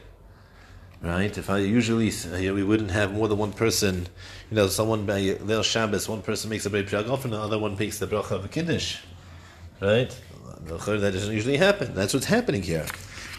[1.01, 1.37] right?
[1.39, 4.09] If I usually uh, we wouldn't have more than one person,
[4.51, 7.77] you know, someone by Leil Shabbos, one person makes a priag and the other one
[7.77, 8.99] makes the bracha of a kiddush,
[9.81, 10.19] right?
[10.65, 11.95] That doesn't usually happen.
[11.95, 12.87] That's what's happening here.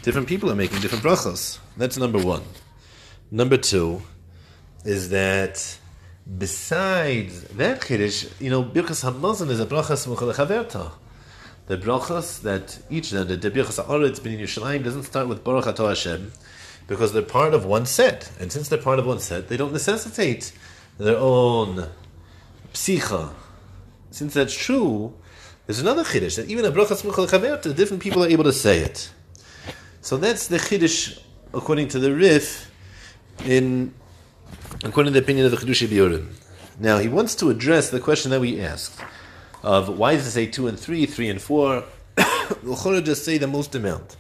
[0.03, 1.59] Different people are making different brachos.
[1.77, 2.43] That's number one.
[3.31, 4.01] Number two
[4.85, 5.77] is that
[6.37, 10.91] besides that kiddush, you know, birchas hamazon is a bracha smucha lechaverta.
[11.67, 15.89] The brachas that each the, the birchas haaretz bin Yerushalayim doesn't start with baruch atah
[15.89, 16.31] Hashem
[16.87, 18.31] because they're part of one set.
[18.39, 20.51] And since they're part of one set, they don't necessitate
[20.97, 21.89] their own
[22.73, 23.33] psicha.
[24.11, 25.13] Since that's true,
[25.69, 28.79] there's another chiddush that even a bracha smucha lechaverta, different people are able to say
[28.79, 29.11] it.
[30.01, 31.21] So that's the chiddush
[31.53, 32.71] according to the Rif,
[33.45, 33.93] in
[34.83, 36.33] according to the opinion of the Chidush Biorim.
[36.79, 38.99] Now he wants to address the question that we asked
[39.61, 41.83] of why does it say two and three, three and four?
[42.63, 44.17] We'll just say the most amount.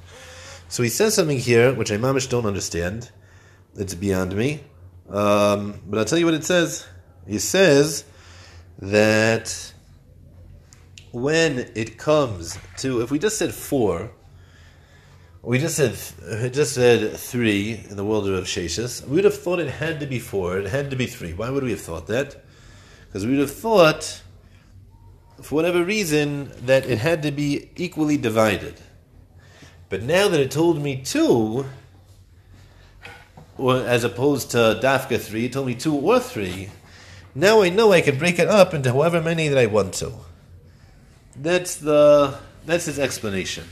[0.67, 3.09] So he says something here which I mamish don't understand.
[3.75, 4.59] It's beyond me.
[5.09, 6.85] Um, but I'll tell you what it says.
[7.25, 8.05] He says
[8.77, 9.73] that
[11.11, 14.11] when it comes to, if we just said four,
[15.41, 15.93] we just said
[16.53, 20.05] just said three in the world of Sheshis, we would have thought it had to
[20.05, 21.33] be four, it had to be three.
[21.33, 22.43] Why would we have thought that?
[23.07, 24.21] Because we would have thought,
[25.41, 28.75] for whatever reason, that it had to be equally divided.
[29.87, 31.65] But now that it told me two,
[33.57, 36.69] or as opposed to Dafka three, it told me two or three,
[37.33, 40.13] now I know I can break it up into however many that I want to.
[41.35, 43.65] That's the that's his explanation.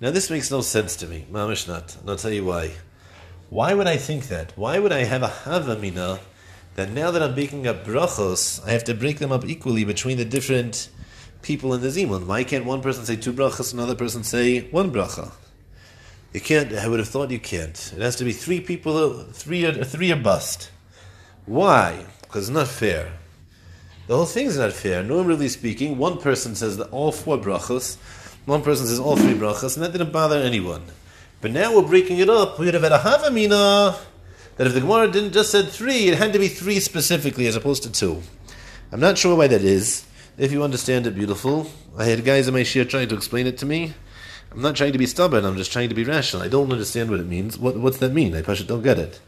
[0.00, 2.72] Now this makes no sense to me, mamish and I'll tell you why.
[3.48, 4.52] Why would I think that?
[4.56, 6.20] Why would I have a havamina
[6.74, 10.18] that now that I'm baking up brachos, I have to break them up equally between
[10.18, 10.90] the different
[11.42, 12.26] people in the zimun.
[12.26, 15.32] Why can't one person say two brachas, another person say one bracha?
[16.32, 16.72] You can't.
[16.74, 17.92] I would have thought you can't.
[17.96, 20.70] It has to be three people, three, three or bust.
[21.46, 22.04] Why?
[22.22, 23.12] Because it's not fair.
[24.06, 25.02] The whole thing is not fair.
[25.02, 27.96] Normally speaking, one person says all four brachas,
[28.44, 30.84] one person says all three brachas, and that didn't bother anyone.
[31.40, 32.58] But now we're breaking it up.
[32.58, 33.98] We would have had a havamina
[34.56, 37.56] that if the Gemara didn't just said three, it had to be three specifically as
[37.56, 38.22] opposed to two.
[38.92, 40.06] I'm not sure why that is.
[40.38, 41.68] If you understand it, beautiful.
[41.98, 43.94] I had guys in my share trying to explain it to me.
[44.52, 45.44] I'm not trying to be stubborn.
[45.44, 46.42] I'm just trying to be rational.
[46.42, 47.58] I don't understand what it means.
[47.58, 48.36] What, what's that mean?
[48.36, 49.20] I just don't get it.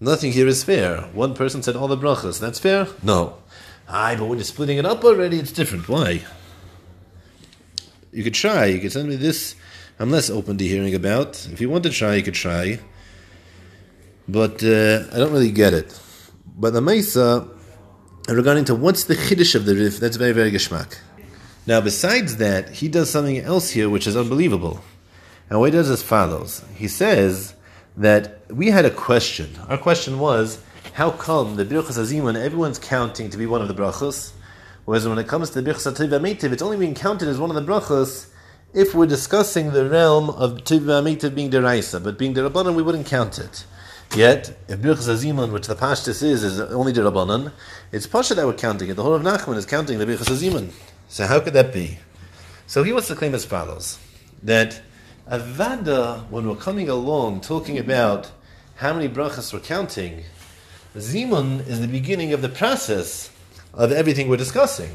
[0.00, 1.02] Nothing here is fair.
[1.12, 2.40] One person said all the brachas.
[2.40, 2.88] That's fair?
[3.02, 3.36] No.
[3.92, 5.88] Aye, but when you're splitting it up already, it's different.
[5.88, 6.22] Why?
[8.12, 8.66] You could try.
[8.66, 9.56] You could send me this.
[9.98, 11.48] I'm less open to hearing about.
[11.52, 12.78] If you want to try, you could try.
[14.28, 16.00] But uh, I don't really get it.
[16.56, 17.48] But the Mesa,
[18.28, 20.98] regarding to what's the chiddush of the Rif, that's very, very geschmack.
[21.66, 24.82] Now, besides that, he does something else here which is unbelievable.
[25.48, 26.64] And what he does as follows.
[26.76, 27.54] He says
[27.96, 29.50] that we had a question.
[29.68, 30.60] Our question was,
[30.92, 34.32] how come the Birchas Azimun, everyone's counting to be one of the brachos,
[34.84, 37.56] whereas when it comes to the Birchas Ativ it's only being counted as one of
[37.56, 38.28] the brachos
[38.72, 40.86] if we're discussing the realm of Tiv
[41.34, 43.64] being deraisa, but being derabanan, we wouldn't count it.
[44.14, 47.52] Yet, if Birchas Azimun, which the Pashtus is, is only the Rabbanan,
[47.92, 48.94] it's Pasha that we're counting it.
[48.94, 50.72] The whole of Nachman is counting the Birchas Azimun.
[51.08, 51.98] So how could that be?
[52.66, 53.98] So he wants to claim as follows,
[54.42, 54.82] that
[55.30, 58.32] Avada, when we're coming along talking about
[58.76, 60.24] how many brachas we're counting,
[60.96, 63.30] Zimun is the beginning of the process
[63.72, 64.90] of everything we're discussing.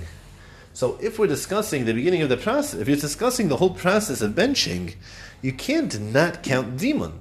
[0.73, 4.21] So if we're discussing the beginning of the process, if you're discussing the whole process
[4.21, 4.95] of benching,
[5.41, 7.13] you can't not count Zimun.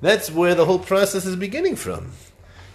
[0.00, 2.12] That's where the whole process is beginning from.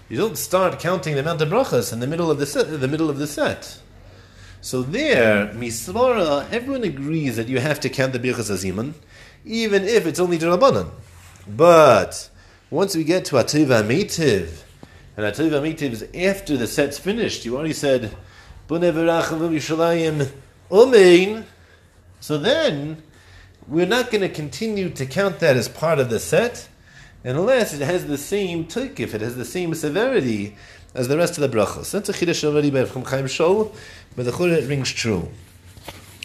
[0.10, 2.88] You don't start counting the amount of brachas in the middle of the set, the
[2.88, 3.80] middle of the set.
[4.60, 8.96] So there, misvara, everyone agrees that you have to count the birchas aziman,
[9.46, 10.90] even if it's only rabbanan.
[11.48, 12.30] But
[12.70, 14.65] once we get to ativa meitiv,
[15.18, 18.16] and ativa meitiv is after the set's finished, you already said
[20.70, 21.46] umein.
[22.20, 23.04] So then,
[23.68, 26.68] we're not going to continue to count that as part of the set
[27.24, 30.56] unless it has the same if it has the same severity
[30.94, 31.92] as the rest of the brachos.
[31.92, 33.76] That's a chiddush already by Chaim Chaim Shol,
[34.16, 35.30] but the chura it rings true.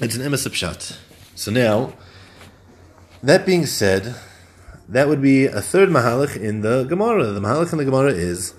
[0.01, 0.99] It's an emes pshat.
[1.35, 1.95] So now,
[3.23, 4.15] that being said,
[4.89, 7.27] that would be a third mahalach in the Gemara.
[7.27, 8.55] The mahalach in the Gemara is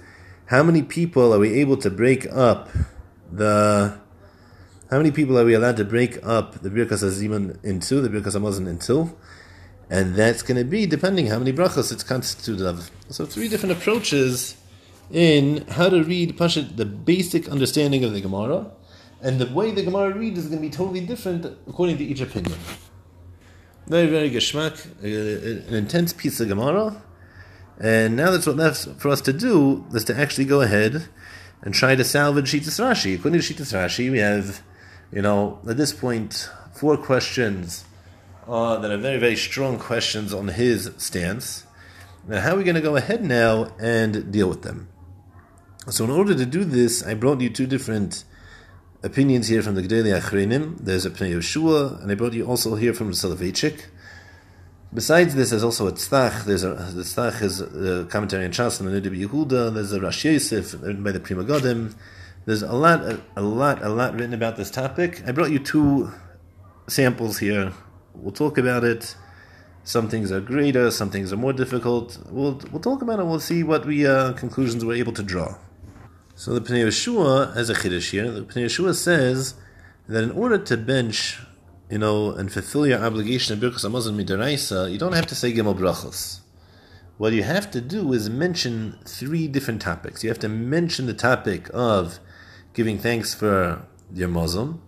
[0.52, 2.70] how many people are we able to break up
[3.32, 3.98] the
[4.92, 8.36] how many people are we allowed to break up the Birkas Aziman into, the Birkas
[8.36, 9.16] Hamazon into?
[9.92, 12.90] and that's going to be depending how many brachos it's constituted of.
[13.10, 14.56] So three different approaches
[15.12, 18.72] in how to read Pashat, the basic understanding of the Gemara,
[19.22, 22.22] and the way the Gemara reads is going to be totally different according to each
[22.22, 22.58] opinion.
[23.88, 26.96] Very, very geschmack, uh, an intense piece of Gemara,
[27.80, 31.08] and now that's what left for us to do is to actually go ahead
[31.62, 33.16] and try to salvage Shitas Rashi.
[33.16, 34.62] According to Shitas Rashi, we have,
[35.12, 37.86] you know, at this point, four questions
[38.48, 41.66] uh, that are very, very strong questions on his stance.
[42.28, 44.90] Now, how are we going to go ahead now and deal with them?
[45.90, 48.24] So, in order to do this, I brought you two different
[49.04, 50.78] opinions here from the Gedali Achrenim.
[50.80, 53.86] There's a Pnei Yeshua, and I brought you also here from Soloveitchik.
[54.94, 56.44] Besides this, there's also a tzach.
[56.44, 59.74] There's a the tzach is a commentary on Shas and the Yehuda.
[59.74, 61.96] There's a Rash Yosef written by the Pri Megadim.
[62.46, 65.22] There's a lot, a, a lot, a lot written about this topic.
[65.28, 66.12] I brought you two
[66.88, 67.72] samples here
[68.14, 69.16] We'll talk about it.
[69.84, 72.20] Some things are greater, some things are more difficult.
[72.30, 73.26] We'll, we'll talk about it.
[73.26, 75.56] We'll see what we uh, conclusions we're able to draw.
[76.36, 78.30] So the Pnei Yeshua has a chiddush here.
[78.30, 79.56] The Pnei Yeshua says
[80.08, 81.40] that in order to bench,
[81.92, 85.54] you know, and fulfill your obligation of Birkas Hamazon Midaraisa, you don't have to say
[85.54, 86.40] Gimel Brachos.
[87.18, 90.24] What you have to do is mention three different topics.
[90.24, 92.20] You have to mention the topic of
[92.74, 94.82] giving thanks for your Muslim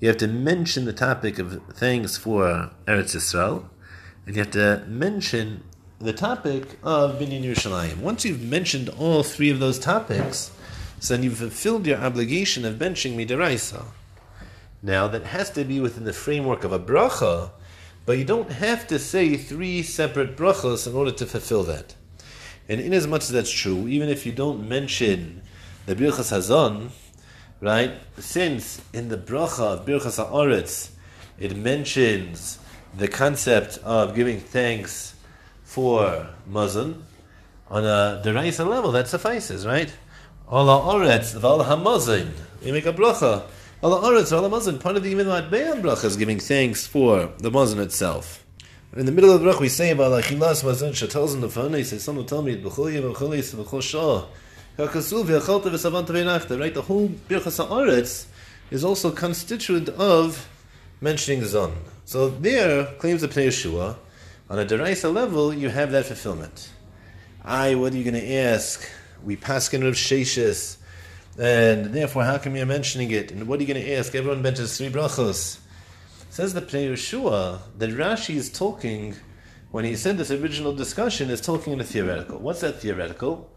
[0.00, 3.68] you have to mention the topic of thanks for Eretz Yisrael,
[4.26, 5.64] and you have to mention
[5.98, 7.98] the topic of Binyan Yerushalayim.
[7.98, 10.52] Once you've mentioned all three of those topics,
[11.00, 13.86] so then you've fulfilled your obligation of benching Midaraisa.
[14.82, 17.50] Now, that has to be within the framework of a bracha,
[18.06, 21.94] but you don't have to say three separate brachas in order to fulfill that.
[22.68, 25.42] And in as that's true, even if you don't mention
[25.86, 26.90] the Birchas Hazon,
[27.60, 27.92] right?
[28.18, 30.90] Since in the bracha of Birchas Haaretz,
[31.38, 32.58] it mentions
[32.96, 35.14] the concept of giving thanks
[35.64, 37.02] for Mazon,
[37.70, 39.92] on a deraisa level, that suffices, right?
[40.46, 43.44] All Haaretz, Val Hamazon, you make a bracha.
[43.80, 48.44] Part of the even bracha is giving thanks for the Mazan itself.
[48.96, 51.48] In the middle of the bracha, we say about Achilas Mazan, she tells him the
[51.76, 54.26] he says, someone tell me, B'chol Yev, B'chol Yis, B'chol Shah,
[54.76, 56.74] Kakasul, V'yachalta, V'savanta, V'nachta, right?
[56.74, 58.26] The whole Birchas Ha'aretz
[58.72, 60.48] is also constituent of
[61.00, 61.72] mentioning Zon.
[62.04, 63.96] So there, claims the Pnei
[64.50, 66.70] on a Deraisa level, you have that fulfillment.
[67.44, 68.90] I, what are you going to ask?
[69.22, 70.77] We pass in of Sheshis,
[71.38, 73.30] and therefore, how come you're mentioning it?
[73.30, 74.14] And what are you going to ask?
[74.14, 75.58] Everyone mentions three brachos.
[76.30, 79.14] Says the Pnei Yeshua that Rashi is talking,
[79.70, 82.38] when he said this original discussion, is talking in a theoretical.
[82.38, 83.50] What's that theoretical?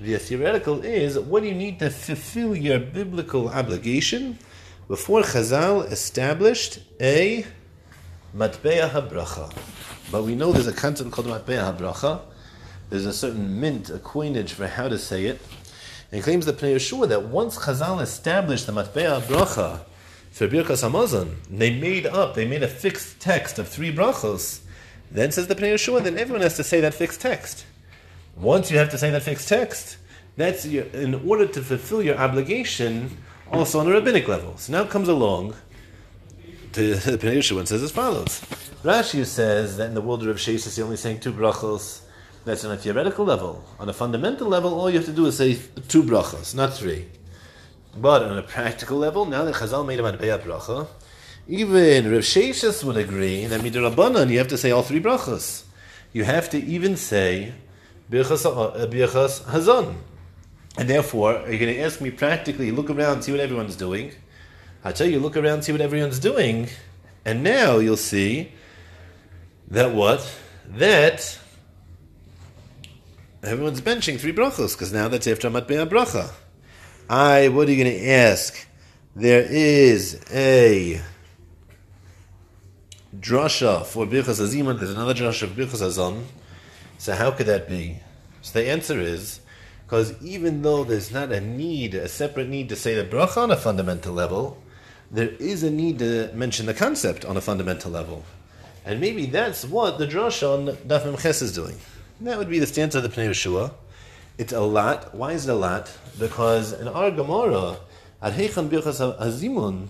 [0.00, 4.38] The theoretical is what do you need to fulfill your biblical obligation
[4.88, 7.44] before Chazal established a
[8.34, 9.54] matbeah habracha.
[10.10, 12.20] But we know there's a concept called matbeah habracha.
[12.88, 15.40] There's a certain mint, a coinage for how to say it.
[16.16, 19.80] And he claims the Pnei Yeshua that once Chazal established the Matbeah Bracha
[20.30, 24.60] for Birkas Hamazon, they made up, they made a fixed text of three brachos.
[25.10, 27.66] Then says the Pnei Yeshua, then everyone has to say that fixed text.
[28.34, 29.98] Once you have to say that fixed text,
[30.38, 33.14] that's your, in order to fulfill your obligation
[33.52, 34.56] also on a rabbinic level.
[34.56, 35.54] So now comes along
[36.72, 38.40] to the Pnei Yeshua and says as follows.
[38.82, 42.05] Rashi says that in the world of Rav you're only sang two brachos.
[42.46, 43.64] That's on a theoretical level.
[43.80, 47.06] On a fundamental level, all you have to do is say two brachas, not three.
[47.96, 50.86] But on a practical level, now that Chazal made a Matbeah bracha,
[51.48, 55.64] even Rav Sheshes would agree that midrabanan you have to say all three brachas.
[56.12, 57.52] You have to even say
[58.08, 59.96] birchas, uh, hazon.
[60.78, 64.12] And therefore, you're you going to ask me practically, look around, see what everyone's doing?
[64.84, 66.68] I tell you, look around, see what everyone's doing,
[67.24, 68.52] and now you'll see
[69.66, 70.32] that what?
[70.68, 71.40] That
[73.46, 76.30] everyone's benching three brachos because now that's after matbeah bracha.
[77.08, 78.66] I, what are you going to ask?
[79.14, 81.00] There is a
[83.18, 84.78] drasha for birchas aziman.
[84.78, 86.24] There's another drasha for birchas azon.
[86.98, 88.00] So how could that be?
[88.42, 89.40] So the answer is
[89.86, 93.50] because even though there's not a need, a separate need to say the bracha on
[93.50, 94.62] a fundamental level,
[95.10, 98.24] there is a need to mention the concept on a fundamental level.
[98.84, 101.76] And maybe that's what the drasha on Daf Memches is doing.
[102.18, 103.74] That would be the stance of the Pnei Yeshua.
[104.38, 105.14] It's a lot.
[105.14, 105.92] Why is it a lot?
[106.18, 107.76] Because in our Gemara,
[108.22, 109.88] at Heichan Birchas Hazimun,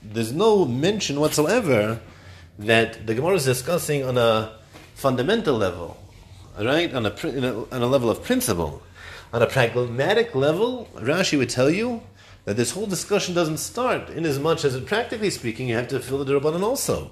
[0.00, 2.00] there's no mention whatsoever
[2.60, 4.52] that the Gemara is discussing on a
[4.94, 5.96] fundamental level,
[6.60, 6.94] right?
[6.94, 7.10] On a,
[7.72, 8.80] on a level of principle.
[9.32, 12.04] On a pragmatic level, Rashi would tell you
[12.44, 15.98] that this whole discussion doesn't start in as much as, practically speaking, you have to
[15.98, 17.10] fill the Rabbanan also.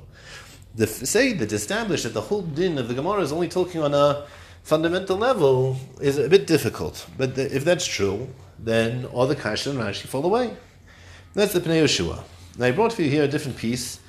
[0.77, 3.93] The say that established that the whole din of the Gemara is only talking on
[3.93, 4.25] a
[4.63, 7.07] fundamental level is a bit difficult.
[7.17, 10.57] But the, if that's true, then all the Kasha and Rashi fall away.
[11.35, 12.23] That's the Pnei Yeshua.
[12.59, 14.01] Now I brought for you here a different piece,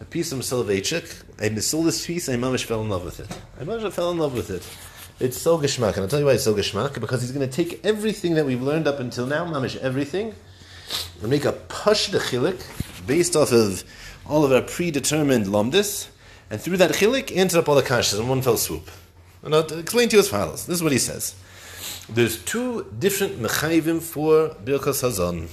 [0.00, 1.24] a piece from Soloveitchik.
[1.40, 3.38] I saw this piece, I mamish fell in love with it.
[3.60, 4.66] I mamish fell in love with it.
[5.20, 7.54] It's so geshmak, and I'll tell you why it's so geshmak, because he's going to
[7.54, 10.34] take everything that we've learned up until now, mamish everything,
[11.20, 12.60] and make a push the chilik
[13.06, 13.84] based off of
[14.26, 16.08] all of our predetermined lomdis,
[16.50, 18.90] and through that chilik, answer up all the kashas in one fell swoop.
[19.44, 20.66] I'll explain to you as follows.
[20.66, 21.34] This is what he says.
[22.08, 25.48] There's two different mechayvim for Birchas Hazon.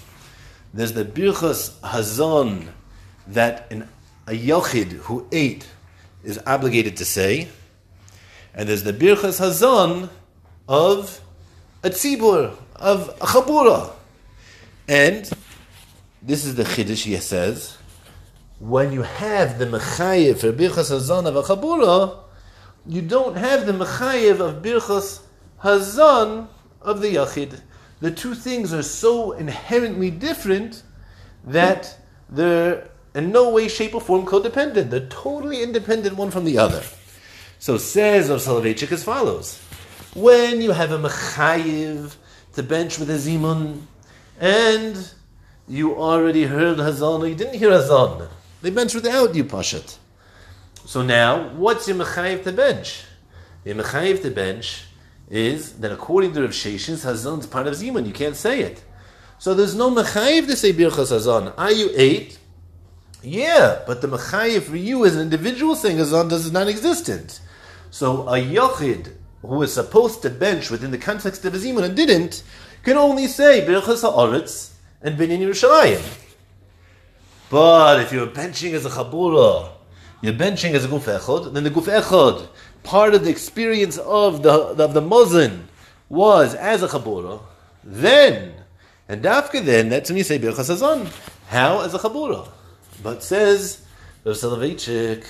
[0.74, 2.68] There's the Birchas Hazon
[3.28, 3.88] that an,
[4.28, 5.68] a Yochid who ate
[6.24, 7.48] is obligated to say,
[8.54, 10.10] and there's the Birchas Hazon
[10.68, 11.22] of
[11.84, 13.92] a tzibur, of a chabura.
[14.88, 15.30] And
[16.22, 17.78] this is the Chiddush he says,
[18.60, 22.20] when you have the Mechayiv for Birchas Hazon of a chabura,
[22.90, 25.22] you don't have the mechayev of birchas
[25.64, 26.48] hazan
[26.82, 27.62] of the yachid.
[28.00, 30.82] The two things are so inherently different
[31.44, 31.96] that
[32.30, 34.90] they're in no way, shape, or form codependent.
[34.90, 36.82] They're totally independent one from the other.
[37.60, 39.60] So says of Soloveitchik as follows:
[40.16, 42.16] When you have a mechayev
[42.54, 43.82] to bench with a zimun,
[44.40, 45.12] and
[45.68, 48.30] you already heard hazan or you didn't hear hazan,
[48.64, 49.98] they bench without you, pashat.
[50.90, 53.04] So now, what's your mechayiv to bench?
[53.64, 54.86] Your mechayiv to bench
[55.30, 58.08] is that according to Rav Sheshes, Hazan is part of Zimun.
[58.08, 58.84] You can't say it.
[59.38, 61.54] So there's no mechayiv to say Birchas Hazan.
[61.60, 62.40] Are you eight?
[63.22, 67.40] Yeah, but the mechayiv for you as an individual saying Hazan is non-existent.
[67.92, 69.14] So a yochid
[69.44, 72.42] who is supposed to bench within the context of a Zimun and didn't,
[72.82, 74.72] can only say Birchas Ha'aretz
[75.04, 76.02] and Binyan Yerushalayim.
[77.52, 79.74] But if you're benching as a Chabura,
[80.22, 82.48] you're benching as a guf echod, then the guf echod,
[82.84, 85.64] part of the experience of the of the muzzin
[86.08, 87.42] was as a chabura.
[87.84, 88.54] Then,
[89.08, 91.12] and after then, that's when you say birchas hazon.
[91.48, 91.82] How?
[91.82, 92.48] As a chabura.
[93.02, 93.86] But says
[94.26, 95.26] Rav Soloveitchik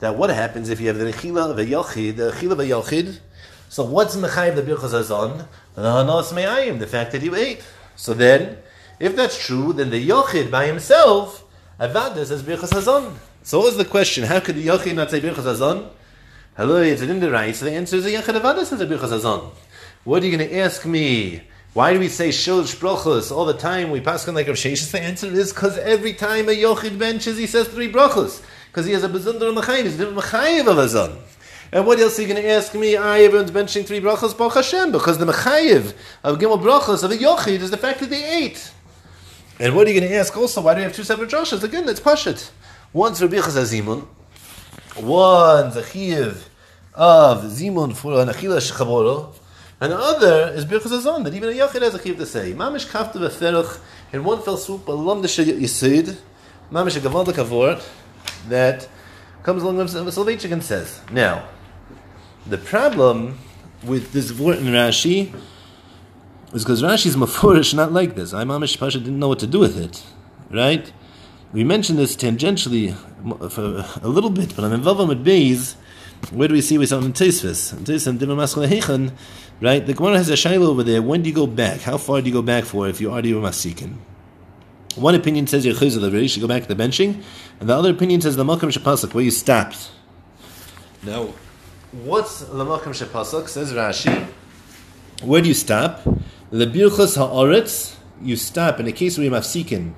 [0.00, 2.64] that what happens if you have the Nechila of a Yachid, the Nechila of a
[2.64, 3.18] Yachid,
[3.68, 5.46] so what's Mechayiv the Birchas Hazon?
[5.74, 7.62] The Hanos Me'ayim, the fact that you ate.
[7.96, 8.58] So then,
[8.98, 11.44] if that's true, then the Yachid by himself,
[11.78, 13.14] Avadas as Birchas Hazon.
[13.48, 14.24] So what was the question?
[14.24, 15.88] How could the Yachid not say Birchas Hazon?
[16.54, 17.56] Hello, it's an right.
[17.56, 19.50] So the answer is the Yachid Avadas as a Birchas Hazon.
[20.04, 21.40] What are you going to ask me?
[21.72, 23.90] Why do we say Shilsh Brachos all the time?
[23.90, 24.90] We pass on like Rav Sheshes.
[24.90, 28.44] The answer is because every time a Yochid benches, he says three Brachos.
[28.66, 29.84] Because he has a Bezunder Mechayiv.
[29.84, 31.16] He's different Mechayiv of a Zon.
[31.72, 32.98] And what else are you going to ask me?
[32.98, 37.16] I everyone's benching three brachos, Baruch Hashem, because the mechayiv of gimel brachos of a
[37.16, 38.72] yochid is the fact that they ate.
[39.58, 40.60] And what are you going to ask also?
[40.60, 41.64] Why do we have two separate drashas?
[41.64, 42.50] Again, that's pashit.
[42.90, 44.06] One's Rabbi Chazazimun,
[44.96, 46.48] one's a chiv
[46.94, 49.34] of zimun for an achila shechaboro,
[49.78, 52.54] and the other is birchas azon that even a yochid has a chiv to say.
[52.54, 53.78] Mamish kafta v'ferach
[54.10, 56.16] in one fell swoop a lamdish yisid,
[56.72, 57.86] mamish a gavaldik avort
[58.48, 58.88] that
[59.42, 61.46] comes along with Soloveitchik and says, now.
[62.46, 63.38] The problem
[63.82, 65.34] with this word in Rashi
[66.54, 68.32] is because Rashi's mafurish not like this.
[68.32, 70.02] I Mamish Pasha didn't know what to do with it,
[70.50, 70.90] right?
[71.52, 72.94] We mentioned this tangentially
[73.50, 75.74] for a little bit, but I'm involved with Beis.
[76.30, 77.74] Where do we see we saw in Teisvis?
[77.84, 79.12] Teisvis
[79.60, 79.86] right?
[79.86, 81.00] The Gemara has a shaila over there.
[81.00, 81.80] When do you go back?
[81.80, 83.96] How far do you go back for if you already were masikin?
[84.96, 87.22] One opinion says you're you should go back to the benching,
[87.60, 89.90] and the other opinion says the makam shapasuk where you stopped.
[91.04, 91.32] Now,
[91.90, 93.48] What's the Lamakam Shapasuk?
[93.48, 94.26] Says Rashi.
[95.22, 96.02] Where do you stop?
[96.50, 99.94] The Birchas Ha'aretz, you stop in the case where you're mafsikin.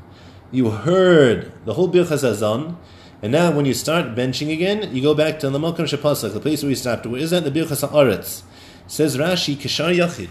[0.51, 2.77] You heard the whole Birchas Hazan,
[3.23, 6.41] and now when you start benching again, you go back to the Lamakam Shepasuk, the
[6.41, 7.07] place where you stopped.
[7.07, 7.45] Where is that?
[7.45, 8.43] The Birchas Ha'aretz.
[8.87, 10.31] Says Rashi, Kishar Yachid.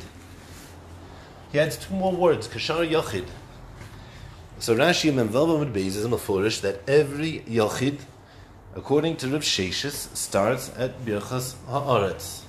[1.51, 3.28] He adds two more words, Kishar Yachid.
[4.59, 7.99] So Rashi Memvelva Beis is a that every Yachid
[8.76, 12.43] according to Rib Sheshis, starts at Birchas Haaretz.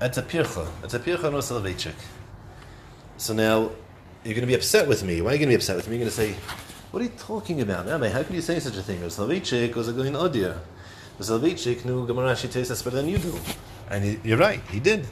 [0.00, 0.66] It's a pircha.
[0.82, 1.94] It's a pircha no Soloveitchik.
[3.16, 3.70] So now
[4.24, 5.20] you're going to be upset with me.
[5.20, 5.96] Why are you going to be upset with me?
[5.96, 6.34] You're going to say,
[6.90, 7.86] "What are you talking about?
[7.86, 10.58] How can you say such a thing?" Soloveitchik was a going odia.
[11.20, 13.34] Soloveitchik knew Gemara Shitesa better than you do,
[13.90, 14.60] and he, you're right.
[14.70, 15.06] He did.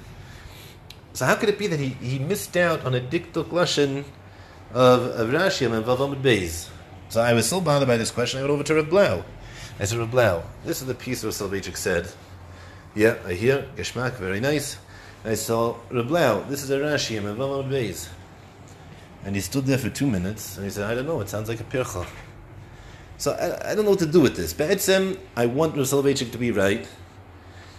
[1.17, 4.05] So how could it be that he, he missed out on a diktuk lashon
[4.75, 6.69] of, of Rashi and Vavam Beis?
[7.09, 9.25] So I was so bothered by this question, I went over to Reb Blau.
[9.81, 12.09] I said, Reb Blau, this is the piece where Soloveitchik said,
[12.95, 14.77] yeah, I hear, Geshmak, very nice.
[15.25, 17.35] I saw, Reb Blau, this is a Rashi, I'm a
[17.65, 18.09] Beis.
[19.25, 21.49] And he stood there for two minutes, and he said, I don't know, it sounds
[21.49, 22.07] like a pircha.
[23.19, 24.53] So I, I don't know what to do with this.
[24.53, 26.87] Be'etzem, I want Soloveitchik to be right.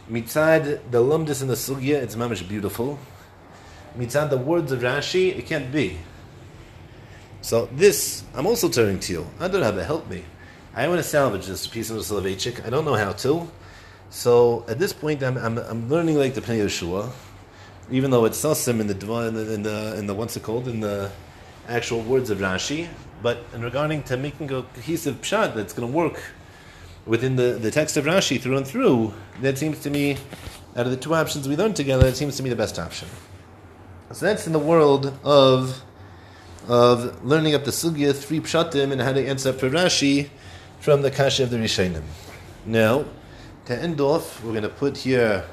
[0.09, 2.97] Mitzad, the lumdis in the sugya, it's mamish beautiful.
[3.97, 5.97] Mitzad, the words of Rashi, it can't be.
[7.41, 9.27] So this, I'm also turning to you.
[9.39, 10.23] I don't have to help me.
[10.73, 12.65] I want to salvage this piece of Soloveitchik.
[12.65, 13.49] I don't know how to.
[14.09, 17.11] So at this point, I'm, I'm, I'm learning like the Pnei Yeshua,
[17.91, 20.67] even though it's sasim in the in the in the, in the what's it called
[20.67, 21.11] in the
[21.67, 22.87] actual words of Rashi.
[23.21, 26.21] But in regarding to making a cohesive pshat that's going to work
[27.05, 30.17] within the, the text of Rashi through and through, that seems to me,
[30.75, 33.07] out of the two options we learned together, it seems to me the best option.
[34.11, 35.83] So that's in the world of
[36.67, 40.29] of learning up the sugya, three pshatim, and how to answer for Rashi
[40.79, 42.03] from the kasha of the Rishonim.
[42.65, 43.05] Now,
[43.65, 45.45] to end off, we're going to put here.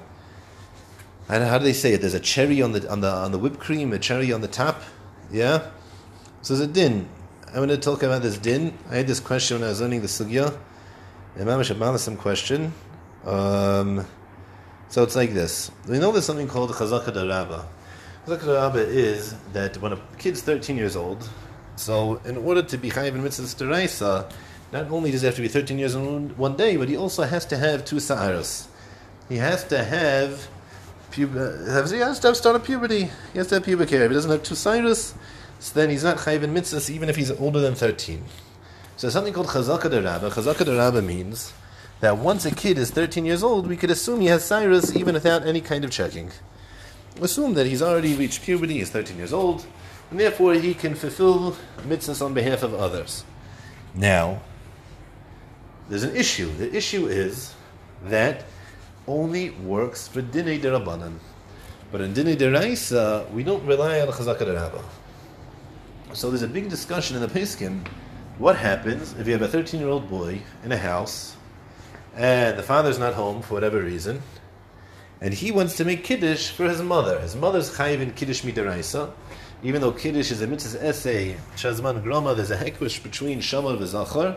[1.29, 2.01] And how do they say it?
[2.01, 4.49] There's a cherry on the on the on the whipped cream, a cherry on the
[4.49, 4.83] top.
[5.33, 5.71] Yeah.
[6.45, 7.09] So a din.
[7.47, 8.77] I'm going to talk about this din.
[8.91, 10.55] I had this question when I was learning the sugya.
[11.41, 12.75] Imam Shabbalasam question.
[13.25, 14.05] Um,
[14.91, 15.71] so it's like this.
[15.89, 17.65] We know there's something called chazaka darabah.
[18.27, 21.27] Zakar Rabba is that when a kid's 13 years old,
[21.77, 24.31] so in order to be chayiv in mitzvah deraisa,
[24.71, 27.23] not only does he have to be 13 years old one day, but he also
[27.23, 28.69] has to have two sa'aros.
[29.31, 30.47] He has to have
[31.11, 33.09] pub- he has to have start of puberty.
[33.33, 34.05] He has to have pubic hair.
[34.05, 35.15] If he doesn't have two sa'aros,
[35.59, 38.25] so then he's not chayiv in mitzvahs even if he's older than 13.
[38.97, 40.31] So something called chazaka derabba.
[40.31, 41.53] Chazaka derabba means
[42.01, 45.15] that once a kid is 13 years old, we could assume he has cyrus even
[45.15, 46.31] without any kind of checking
[47.21, 49.67] assume that he's already reached puberty, he's 13 years old,
[50.11, 53.25] and therefore he can fulfill mitzvahs on behalf of others.
[53.95, 54.41] Now,
[55.89, 56.53] there's an issue.
[56.55, 57.55] The issue is
[58.05, 58.45] that
[59.07, 61.19] only works for dinei derabanan.
[61.93, 64.83] But in dinei deraisa, we don't rely on chazaka derabba.
[66.15, 67.85] So there's a big discussion in the Peskin.
[68.39, 71.35] What happens if you have a 13 year old boy in a house
[72.15, 74.23] and the father's not home for whatever reason,
[75.21, 77.19] and he wants to make kiddush for his mother.
[77.19, 79.11] His mother's chayiv in kiddush midaraisa,
[79.65, 81.37] even though kiddush is a mitzvah essay.
[81.57, 84.37] Shazman groma, there's a hekvish between shamar and zachar.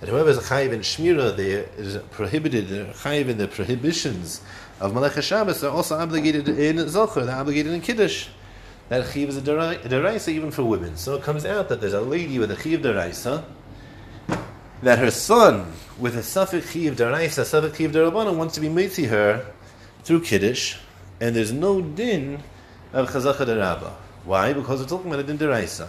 [0.00, 1.52] That whoever is chayiv in shmira, they
[1.82, 2.68] is prohibited.
[2.68, 4.42] They're chayiv in the prohibitions
[4.78, 7.24] of Malach Shabbos they're also obligated in zachar.
[7.24, 8.28] They're obligated in kiddush.
[8.88, 10.96] That chiv is a deraisa even for women.
[10.96, 13.44] So it comes out that there's a lady with a chiv deraisa
[14.82, 19.04] that her son with a suffix chiv deraisa, suffix chiv derabana wants to be mitzi
[19.06, 19.46] her
[20.02, 20.76] through Kiddush,
[21.20, 22.42] and there's no din
[22.92, 23.96] of Chazacha Rabba.
[24.24, 24.52] Why?
[24.52, 25.88] Because we're talking about a din deraisa.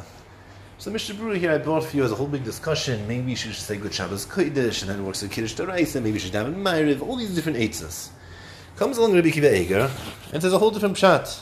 [0.78, 3.08] So Mishnah Berurah here I brought for you as a whole big discussion.
[3.08, 6.02] Maybe you should say good Shabbos Kodesh, and then it works with Kiddush deraisa.
[6.02, 7.02] Maybe you should have a Ma'ariv.
[7.02, 8.10] All these different eitzas.
[8.78, 9.90] Comes along Rabbi Kiva Eger,
[10.34, 11.42] and says a whole different pshat.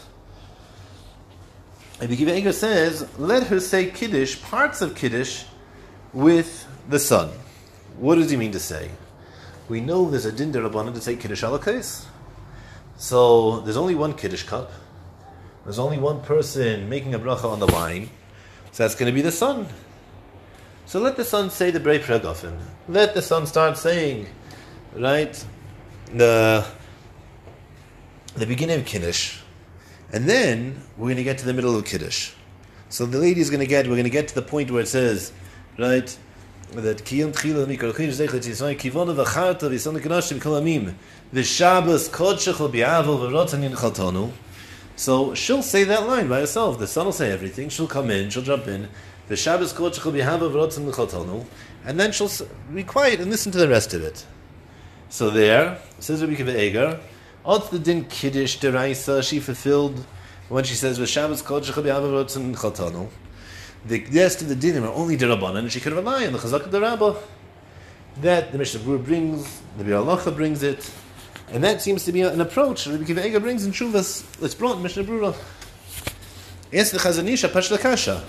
[2.04, 5.46] Rabbi Kiva Eger says, let her say Kiddush, parts of Kiddush,
[6.12, 7.30] with the son.
[7.98, 8.92] What does he mean to say?
[9.70, 12.04] We know there's a din derabbanan to say Kiddush alakais.
[12.98, 14.74] So there's only one Kiddush cup.
[15.64, 18.10] There's only one person making a bracha on the wine.
[18.74, 19.66] So that's going to be the son.
[20.86, 22.60] So let the son say the Brei Pregofen.
[22.90, 24.28] Let the son start saying,
[24.94, 25.42] right,
[26.14, 26.66] the,
[28.36, 29.38] the beginning of Kiddush.
[30.14, 32.32] And then we're going to get to the middle of Kiddush.
[32.90, 34.84] So the lady is going to get, we're going to get to the point where
[34.84, 35.34] it says,
[35.80, 36.16] right,
[36.72, 40.94] that kiyam tchila mikol chidush zeichet yisrael kivona v'charta v'yisona kenoshim kol amim
[41.34, 44.32] v'shabbos kodshech l'bi'avel v'rotzen yin chaltonu
[44.96, 46.78] so she'll say that line by herself.
[46.78, 47.70] The son will say everything.
[47.70, 48.90] She'll come in she'll jump in.
[49.28, 51.46] The v'shabbos kodshech l'bi'avel v'rotzen yin chaltonu
[51.86, 52.32] and then she'll
[52.74, 54.26] be quiet and listen to the rest of it.
[55.10, 57.00] So there says Rabbi Kiva Eger
[57.46, 60.06] Ot the din kiddush deraisa she fulfilled
[60.50, 63.10] when she says v'shabbos kodshech l'bi'avel v'rotzen yin chaltonu
[63.86, 66.66] the rest of the dinim are only derabbanan, and she could rely on the chazak
[66.66, 67.16] of the rabbah.
[68.22, 70.90] That the Mishnah Berurah brings, the Biur Halacha brings it,
[71.50, 74.24] and that seems to be an approach Rabbi Kiva Eger brings in Shuvas.
[74.40, 75.36] Let's brought in Mishnah Berurah.
[76.72, 78.24] Yes, the Chazanisha Pashlakasha.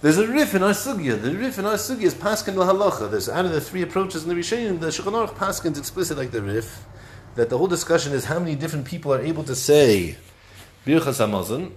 [0.00, 1.20] There's a Rif in our sugya.
[1.20, 3.10] The Rif in our sugya is paskin lahalacha.
[3.10, 6.30] There's out of the three approaches in the Rishonim, the Shulchan Aruch paskin's explicit like
[6.30, 6.86] the Rif.
[7.40, 10.18] That the whole discussion is how many different people are able to say
[10.84, 11.72] Birchas Hamazon,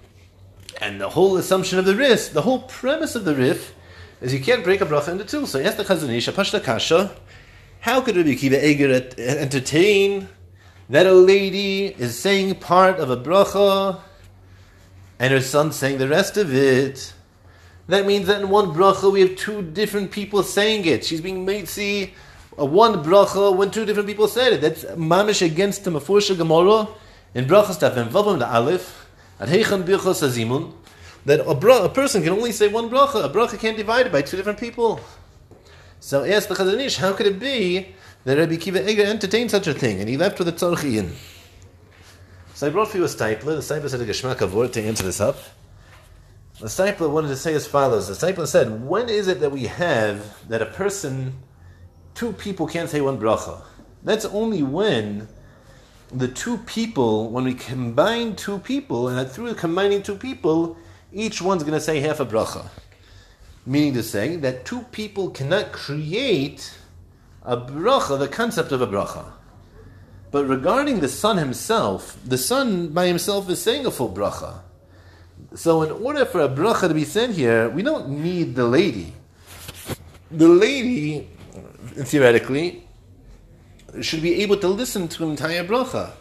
[0.78, 3.74] and the whole assumption of the Rif, the whole premise of the Rif,
[4.20, 5.46] is you can't break a bracha into two.
[5.46, 7.16] So yes, the Chazon Ish, Pashta Kasha,
[7.80, 10.28] how could Rabbi Kiva Eger entertain
[10.90, 14.00] that a lady is saying part of a bracha
[15.18, 17.14] and her son saying the rest of it?
[17.88, 21.06] That means that in one bracha we have two different people saying it.
[21.06, 22.12] She's being made see
[22.58, 24.60] a one bracha when two different people said it.
[24.60, 26.88] That's mamish against the Mafusha Gemara
[27.34, 29.08] in brachas tafim vavam the aleph
[29.40, 30.72] at Heichan Birchos Azimun,
[31.24, 33.24] that a, a person can only say one bracha.
[33.24, 35.00] A bracha can't divide it by two different people.
[36.00, 37.94] So ask the Chazon Ish, how could it be
[38.24, 41.12] that Rabbi Kiva Eger entertained such a thing and he left with a tzorchiyin?
[42.54, 43.42] So I brought for you a Steipler.
[43.42, 45.38] The Steipler said a geshmak word to answer this up.
[46.60, 48.06] The Steipler wanted to say as follows.
[48.06, 51.34] The Steipler said, when is it that we have that a person,
[52.14, 53.60] two people can't say one bracha?
[54.02, 55.28] That's only when
[56.12, 60.76] the two people, when we combine two people, and through combining two people,
[61.12, 62.66] each one's going to say half a bracha.
[63.66, 66.76] Meaning to say that two people cannot create
[67.42, 69.24] a bracha, the concept of a bracha.
[70.30, 74.60] But regarding the son himself, the son by himself is saying a full bracha.
[75.54, 79.12] So in order for a bracha to be said here, we don't need the lady.
[80.30, 81.28] The lady,
[81.94, 82.84] theoretically,
[84.00, 86.12] should be able to listen to an entire bracha.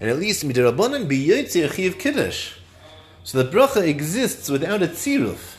[0.00, 2.54] And at least midirabanan biyotzir chiv kiddush.
[3.24, 5.56] So the bracha exists without a tziruf.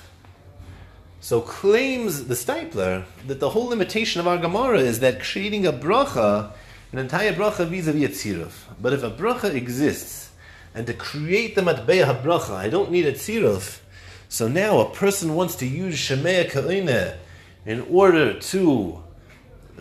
[1.20, 5.72] So claims the Steipler that the whole limitation of our Gemara is that creating a
[5.72, 6.52] bracha,
[6.92, 8.52] an entire bracha vis-a-vis a tziruf.
[8.82, 10.32] But if a bracha exists,
[10.74, 13.82] and to create the matbeya bracha, I don't need a tziruf.
[14.30, 17.18] So now a person wants to use shemea ka'ina
[17.66, 19.04] in order to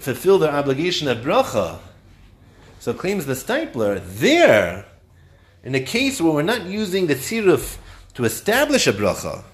[0.01, 1.79] fulfill their obligation of bracha.
[2.79, 4.87] So claims the Steipler, there,
[5.63, 7.77] in a case where we're not using the tziruf
[8.15, 9.45] to establish a bracha,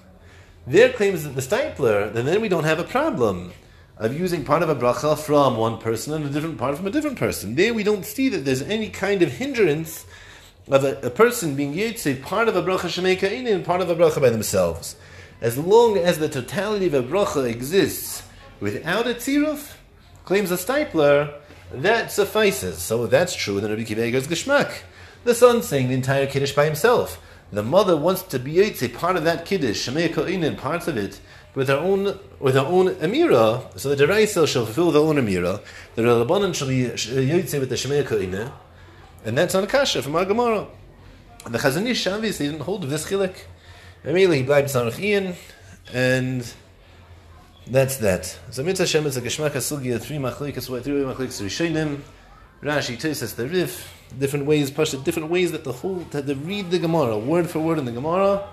[0.65, 3.51] there claims the Steipler, then then we don't have a problem
[3.97, 6.91] of using part of a bracha from one person and a different part from a
[6.91, 7.55] different person.
[7.55, 10.05] There we don't see that there's any kind of hindrance
[10.69, 13.23] of a, a person being yitzay part of a bracha shemeka
[13.53, 14.95] and part of a bracha by themselves.
[15.41, 18.23] As long as the totality of a bracha exists
[18.59, 19.76] without a tziruf,
[20.27, 21.33] claims a Steipler,
[21.71, 22.79] that suffices.
[22.79, 24.81] So if that's true, then Rabbi Kiva Eger's Geshmak.
[25.23, 27.21] The son saying the entire Kiddush by himself.
[27.53, 31.21] The mother wants to be a part of that Kiddush, Shemei Ko'inin, parts of it,
[31.55, 35.61] with her own with her own Amira, so the Deraisa shall fulfill their own Amira,
[35.95, 38.51] the Rabbanan shall be uh, Yotze with the Shemei
[39.23, 40.67] And that's on a kasha from our Gemara.
[41.45, 43.35] The Chazon Ish obviously didn't hold this chilik.
[44.03, 45.35] Immediately he bleibt Sarach Ian,
[45.93, 46.53] and
[47.69, 48.37] that's that.
[48.51, 52.01] So Mitzvah Hashem is a Geshmak HaSugya, three machlikas, three machlikas Rishonim,
[52.61, 56.71] Rashi, Tosis, the Rif, different ways, Pasha, different ways that the whole, that they read
[56.71, 58.47] the Gemara, word for word in the Gemara.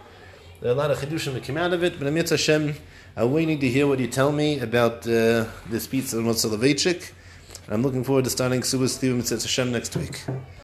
[0.60, 2.74] There are a lot of Chidushim that came out of it, but Mitzvah Hashem,
[3.16, 7.82] I'm waiting to hear what you tell me about uh, this pizza and what's I'm
[7.82, 10.24] looking forward to starting Subas Mitzvah Hashem next week.